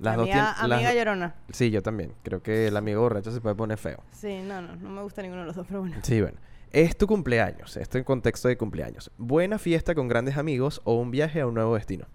Las 0.00 0.16
dos 0.16 0.25
amiga, 0.28 0.54
tien- 0.56 0.68
las 0.68 0.76
amiga 0.78 0.94
llorona. 0.94 1.35
Sí, 1.52 1.71
yo 1.71 1.80
también. 1.82 2.12
Creo 2.25 2.42
que 2.42 2.66
el 2.66 2.76
amigo 2.76 3.02
borracho 3.02 3.30
se 3.30 3.40
puede 3.40 3.54
poner 3.54 3.78
feo. 3.78 4.02
Sí, 4.11 4.40
no, 4.42 4.61
no, 4.61 4.75
no 4.75 4.88
me 4.90 5.02
gusta 5.02 5.23
ninguno 5.23 5.42
de 5.42 5.47
los 5.47 5.54
dos, 5.56 5.66
pero 5.68 5.80
bueno. 5.80 5.97
Sí, 6.02 6.21
bueno. 6.21 6.38
Es 6.73 6.97
tu 6.97 7.06
cumpleaños, 7.06 7.76
esto 7.76 7.99
en 7.99 8.04
contexto 8.04 8.49
de 8.49 8.56
cumpleaños. 8.56 9.12
Buena 9.18 9.59
fiesta 9.59 9.94
con 9.94 10.09
grandes 10.09 10.38
amigos 10.38 10.80
o 10.85 10.94
un 10.94 11.11
viaje 11.11 11.40
a 11.40 11.47
un 11.47 11.54
nuevo 11.54 11.75
destino. 11.75 12.06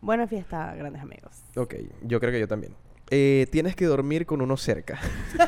Buena 0.00 0.26
fiesta, 0.26 0.74
grandes 0.74 1.00
amigos. 1.02 1.44
Ok, 1.56 1.74
yo 2.02 2.18
creo 2.18 2.32
que 2.32 2.40
yo 2.40 2.48
también. 2.48 2.74
Eh, 3.14 3.46
tienes 3.52 3.76
que 3.76 3.84
dormir 3.84 4.24
con 4.24 4.40
uno 4.40 4.56
cerca. 4.56 4.98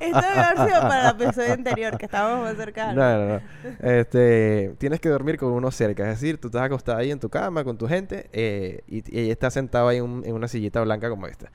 Esto 0.00 0.20
debe 0.20 0.40
haber 0.40 0.68
sido 0.68 0.80
para 0.80 1.10
el 1.10 1.20
episodio 1.22 1.52
anterior, 1.52 1.98
que 1.98 2.06
estábamos 2.06 2.44
más 2.48 2.56
cerca. 2.56 2.92
No, 2.94 3.18
no, 3.18 3.26
no. 3.34 3.40
Este, 3.80 4.74
tienes 4.78 5.00
que 5.00 5.10
dormir 5.10 5.36
con 5.38 5.50
uno 5.52 5.70
cerca. 5.70 6.04
Es 6.10 6.20
decir, 6.20 6.38
tú 6.40 6.48
estás 6.48 6.62
acostado 6.62 6.96
ahí 6.98 7.10
en 7.10 7.20
tu 7.20 7.28
cama 7.28 7.62
con 7.62 7.76
tu 7.76 7.86
gente 7.86 8.28
eh, 8.32 8.80
y, 8.86 8.98
y 9.14 9.20
ella 9.20 9.32
está 9.32 9.50
sentada 9.50 9.88
ahí 9.90 10.00
un- 10.00 10.22
en 10.24 10.34
una 10.34 10.48
sillita 10.48 10.80
blanca 10.80 11.10
como 11.10 11.26
esta. 11.26 11.50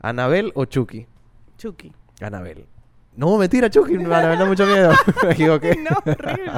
¿Anabel 0.00 0.52
o 0.54 0.66
Chucky? 0.66 1.06
Chucky. 1.56 1.92
Anabel. 2.20 2.66
No, 3.16 3.36
mentira, 3.38 3.70
Chucky. 3.70 3.94
Anabel 3.94 4.38
da 4.38 4.44
mucho 4.44 4.66
miedo. 4.66 4.92
Me 5.22 5.32
equivoqué. 5.32 5.76
No, 5.76 5.96
horrible. 6.04 6.52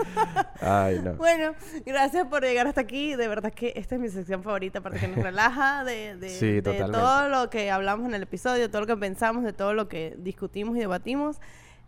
Ay, 0.60 1.00
no. 1.02 1.14
Bueno, 1.14 1.54
gracias 1.84 2.26
por 2.26 2.42
llegar 2.42 2.66
hasta 2.66 2.80
aquí. 2.80 3.14
De 3.14 3.28
verdad 3.28 3.52
que 3.52 3.72
esta 3.76 3.94
es 3.94 4.00
mi 4.00 4.08
sección 4.08 4.42
favorita, 4.42 4.80
aparte 4.80 4.98
que 4.98 5.08
nos 5.08 5.22
relaja 5.22 5.84
de, 5.84 6.16
de- 6.16 6.30
Sí, 6.30 6.60
de 6.60 6.62
todo 6.62 7.28
lo 7.28 7.50
que 7.50 7.70
hablamos 7.70 8.06
en 8.08 8.14
el 8.14 8.22
episodio, 8.22 8.68
todo 8.70 8.80
lo 8.82 8.86
que 8.86 8.96
pensamos, 8.96 9.44
de 9.44 9.52
todo 9.52 9.74
lo 9.74 9.88
que 9.88 10.14
discutimos 10.18 10.76
y 10.76 10.80
debatimos. 10.80 11.38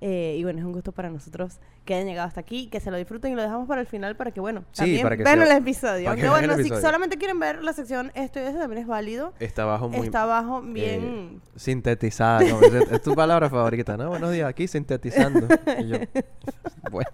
Eh, 0.01 0.37
y 0.39 0.45
bueno, 0.45 0.61
es 0.61 0.65
un 0.65 0.73
gusto 0.73 0.93
para 0.93 1.11
nosotros 1.11 1.59
que 1.85 1.95
hayan 1.95 2.07
llegado 2.07 2.29
hasta 2.29 2.41
aquí, 2.41 2.69
que 2.69 2.79
se 2.79 2.91
lo 2.93 2.97
disfruten 2.97 3.33
y 3.33 3.35
lo 3.35 3.43
dejamos 3.43 3.67
para 3.67 3.81
el 3.81 3.87
final 3.89 4.15
para 4.17 4.31
que, 4.31 4.39
bueno, 4.41 4.61
Sí, 4.71 4.79
también 4.83 5.03
para 5.03 5.17
que 5.17 5.25
vean 5.25 5.39
sea- 5.41 5.47
el 5.57 5.63
episodio. 5.63 6.09
Aunque 6.11 6.29
bueno, 6.29 6.55
si 6.55 6.61
episodio. 6.61 6.83
solamente 6.83 7.17
quieren 7.19 7.41
ver 7.41 7.65
la 7.65 7.73
sección 7.73 8.13
esto 8.15 8.39
y 8.39 8.43
eso 8.45 8.59
también 8.59 8.83
es 8.83 8.87
válido. 8.87 9.33
Está 9.41 9.63
abajo 9.65 9.89
muy... 9.89 10.07
Está 10.07 10.23
abajo 10.23 10.63
eh, 10.65 10.71
bien... 10.73 11.43
sintetizada. 11.57 12.49
como 12.49 12.61
dice- 12.61 12.87
es 12.95 13.03
tu 13.03 13.15
palabra 13.15 13.51
favorita, 13.51 13.97
¿no? 13.97 14.09
Buenos 14.11 14.31
días, 14.31 14.49
aquí 14.49 14.69
sintetizando. 14.69 15.49
Y 15.81 15.89
yo, 15.89 15.99
bueno. 16.93 17.11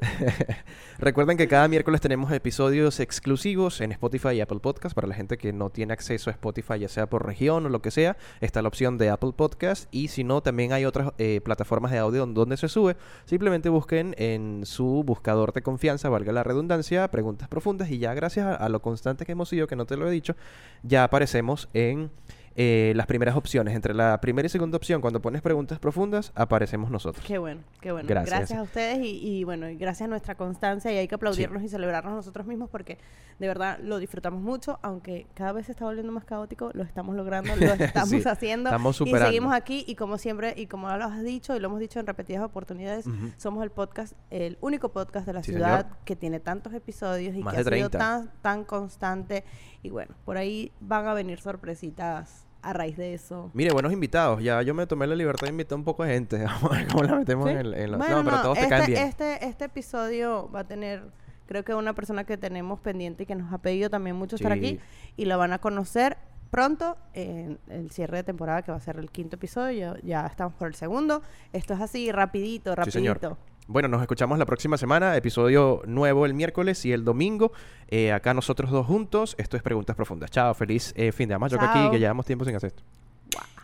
Recuerden 0.98 1.36
que 1.36 1.48
cada 1.48 1.68
miércoles 1.68 2.00
tenemos 2.00 2.32
episodios 2.32 3.00
exclusivos 3.00 3.80
en 3.80 3.92
Spotify 3.92 4.30
y 4.30 4.40
Apple 4.40 4.60
Podcast. 4.60 4.94
Para 4.94 5.06
la 5.06 5.14
gente 5.14 5.38
que 5.38 5.52
no 5.52 5.70
tiene 5.70 5.92
acceso 5.92 6.30
a 6.30 6.32
Spotify, 6.32 6.78
ya 6.80 6.88
sea 6.88 7.08
por 7.08 7.26
región 7.26 7.66
o 7.66 7.68
lo 7.68 7.82
que 7.82 7.90
sea, 7.90 8.16
está 8.40 8.62
la 8.62 8.68
opción 8.68 8.98
de 8.98 9.10
Apple 9.10 9.32
Podcast. 9.36 9.88
Y 9.90 10.08
si 10.08 10.24
no, 10.24 10.42
también 10.42 10.72
hay 10.72 10.84
otras 10.84 11.12
eh, 11.18 11.40
plataformas 11.44 11.92
de 11.92 11.98
audio 11.98 12.26
donde 12.26 12.56
se 12.56 12.68
sube. 12.68 12.96
Simplemente 13.24 13.68
busquen 13.68 14.14
en 14.18 14.66
su 14.66 15.02
buscador 15.04 15.52
de 15.52 15.62
confianza, 15.62 16.08
valga 16.08 16.32
la 16.32 16.44
redundancia, 16.44 17.08
preguntas 17.10 17.48
profundas. 17.48 17.90
Y 17.90 17.98
ya 17.98 18.14
gracias 18.14 18.46
a, 18.46 18.54
a 18.54 18.68
lo 18.68 18.82
constante 18.82 19.24
que 19.24 19.32
hemos 19.32 19.48
sido, 19.48 19.66
que 19.66 19.76
no 19.76 19.86
te 19.86 19.96
lo 19.96 20.08
he 20.08 20.10
dicho, 20.10 20.36
ya 20.82 21.04
aparecemos 21.04 21.68
en 21.74 22.10
eh, 22.56 22.92
las 22.96 23.06
primeras 23.06 23.36
opciones. 23.36 23.74
Entre 23.74 23.94
la 23.94 24.20
primera 24.20 24.46
y 24.46 24.48
segunda 24.48 24.76
opción, 24.76 25.00
cuando 25.00 25.20
pones 25.22 25.42
preguntas 25.42 25.78
profundas, 25.78 26.32
aparecemos 26.34 26.90
nosotros. 26.90 27.24
Qué 27.26 27.38
bueno, 27.38 27.62
qué 27.80 27.92
bueno. 27.92 28.08
Gracias. 28.08 28.38
Gracias, 28.38 28.58
a 28.58 28.62
ustedes 28.62 28.98
y, 28.98 29.20
y 29.38 29.44
bueno, 29.44 29.68
y 29.68 29.76
gracias 29.76 30.06
a 30.06 30.08
nuestra 30.10 30.34
constancia 30.36 30.92
y 30.92 30.96
hay 30.96 31.08
que 31.08 31.14
aplaudirnos 31.14 31.62
y 31.62 31.68
celebrarnos 31.68 32.14
nosotros 32.14 32.46
mismos 32.46 32.68
porque 32.70 32.98
de 33.38 33.46
verdad 33.46 33.78
lo 33.80 33.98
disfrutamos 33.98 34.42
mucho, 34.42 34.78
aunque 34.82 35.26
cada 35.34 35.52
vez 35.52 35.66
se 35.66 35.72
está 35.72 35.84
volviendo 35.84 36.12
más 36.12 36.24
caótico, 36.24 36.70
lo 36.74 36.82
estamos 36.82 37.14
logrando, 37.14 37.54
lo 37.54 37.66
estamos 37.74 38.08
Sí, 38.10 38.22
haciendo 38.26 38.70
estamos 38.70 38.96
y 38.96 38.98
superando. 38.98 39.26
seguimos 39.26 39.54
aquí 39.54 39.84
y 39.86 39.94
como 39.94 40.18
siempre 40.18 40.54
y 40.56 40.66
como 40.66 40.88
lo 40.88 41.04
has 41.04 41.22
dicho 41.22 41.54
y 41.54 41.60
lo 41.60 41.68
hemos 41.68 41.78
dicho 41.78 42.00
en 42.00 42.06
repetidas 42.06 42.42
oportunidades, 42.42 43.04
somos 43.36 43.62
el 43.62 43.70
podcast, 43.70 44.14
el 44.30 44.58
único 44.60 44.88
podcast 44.90 45.24
de 45.26 45.32
la 45.34 45.42
Sí, 45.44 45.52
ciudad 45.52 45.82
señor. 45.82 45.96
que 46.04 46.16
tiene 46.16 46.40
tantos 46.40 46.72
episodios 46.74 47.36
y 47.36 47.42
Más 47.44 47.54
que 47.54 47.60
ha 47.60 47.64
sido 47.64 47.88
30. 47.90 47.98
tan 47.98 48.30
tan 48.42 48.64
constante 48.64 49.44
y 49.82 49.90
bueno, 49.90 50.14
por 50.24 50.36
ahí 50.36 50.72
van 50.80 51.06
a 51.06 51.14
venir 51.14 51.40
sorpresitas 51.40 52.46
a 52.62 52.72
raíz 52.72 52.96
de 52.96 53.14
eso. 53.14 53.50
Mire, 53.54 53.72
buenos 53.72 53.92
invitados. 53.92 54.42
Ya 54.42 54.60
yo 54.62 54.74
me 54.74 54.86
tomé 54.86 55.06
la 55.06 55.14
libertad 55.14 55.46
de 55.46 55.52
invitar 55.52 55.78
un 55.78 55.84
poco 55.84 56.04
de 56.04 56.12
gente. 56.14 56.38
Vamos 56.44 56.72
a 56.72 56.76
ver 56.76 56.88
cómo 56.88 57.04
la 57.04 57.16
metemos 57.16 57.48
¿Sí? 57.48 57.56
en, 57.56 57.74
en 57.74 57.90
los... 57.90 57.98
Bueno, 57.98 58.22
no, 58.22 58.30
pero 58.30 58.42
todos 58.42 58.58
te 58.58 58.64
este, 58.64 58.70
caen 58.70 58.86
bien. 58.86 59.06
Este, 59.06 59.44
este 59.46 59.64
episodio 59.66 60.50
va 60.50 60.60
a 60.60 60.64
tener, 60.64 61.04
creo 61.46 61.64
que 61.64 61.74
una 61.74 61.94
persona 61.94 62.24
que 62.24 62.36
tenemos 62.36 62.80
pendiente 62.80 63.22
y 63.22 63.26
que 63.26 63.34
nos 63.34 63.52
ha 63.52 63.58
pedido 63.58 63.90
también 63.90 64.16
mucho 64.16 64.36
estar 64.36 64.52
aquí 64.52 64.80
y 65.16 65.24
la 65.26 65.36
van 65.36 65.52
a 65.52 65.58
conocer 65.58 66.18
pronto 66.50 66.96
en 67.12 67.58
el 67.68 67.90
cierre 67.90 68.18
de 68.18 68.22
temporada 68.24 68.62
que 68.62 68.72
va 68.72 68.78
a 68.78 68.80
ser 68.80 68.96
el 68.96 69.10
quinto 69.10 69.36
episodio. 69.36 69.94
Ya, 69.96 70.02
ya 70.02 70.26
estamos 70.26 70.54
por 70.54 70.68
el 70.68 70.74
segundo. 70.74 71.22
Esto 71.52 71.74
es 71.74 71.80
así, 71.80 72.10
rapidito, 72.10 72.74
Sí, 72.84 72.90
señor. 72.90 73.20
Bueno, 73.68 73.86
nos 73.86 74.00
escuchamos 74.00 74.38
la 74.38 74.46
próxima 74.46 74.78
semana. 74.78 75.14
Episodio 75.14 75.82
nuevo 75.86 76.24
el 76.24 76.32
miércoles 76.32 76.86
y 76.86 76.92
el 76.92 77.04
domingo. 77.04 77.52
Eh, 77.88 78.12
acá 78.12 78.32
nosotros 78.32 78.70
dos 78.70 78.86
juntos. 78.86 79.34
Esto 79.38 79.58
es 79.58 79.62
Preguntas 79.62 79.94
Profundas. 79.94 80.30
Chao, 80.30 80.54
feliz 80.54 80.94
eh, 80.96 81.12
fin 81.12 81.28
de 81.28 81.34
semana. 81.34 81.50
Yo 81.52 81.58
que 81.58 81.66
aquí 81.66 81.90
que 81.90 81.98
llevamos 81.98 82.24
tiempo 82.24 82.46
sin 82.46 82.56
hacer 82.56 82.68
esto. 82.68 82.82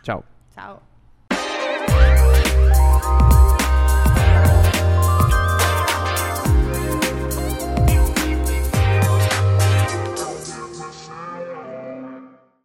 Chao. 0.03 0.23
Chao. 0.53 0.94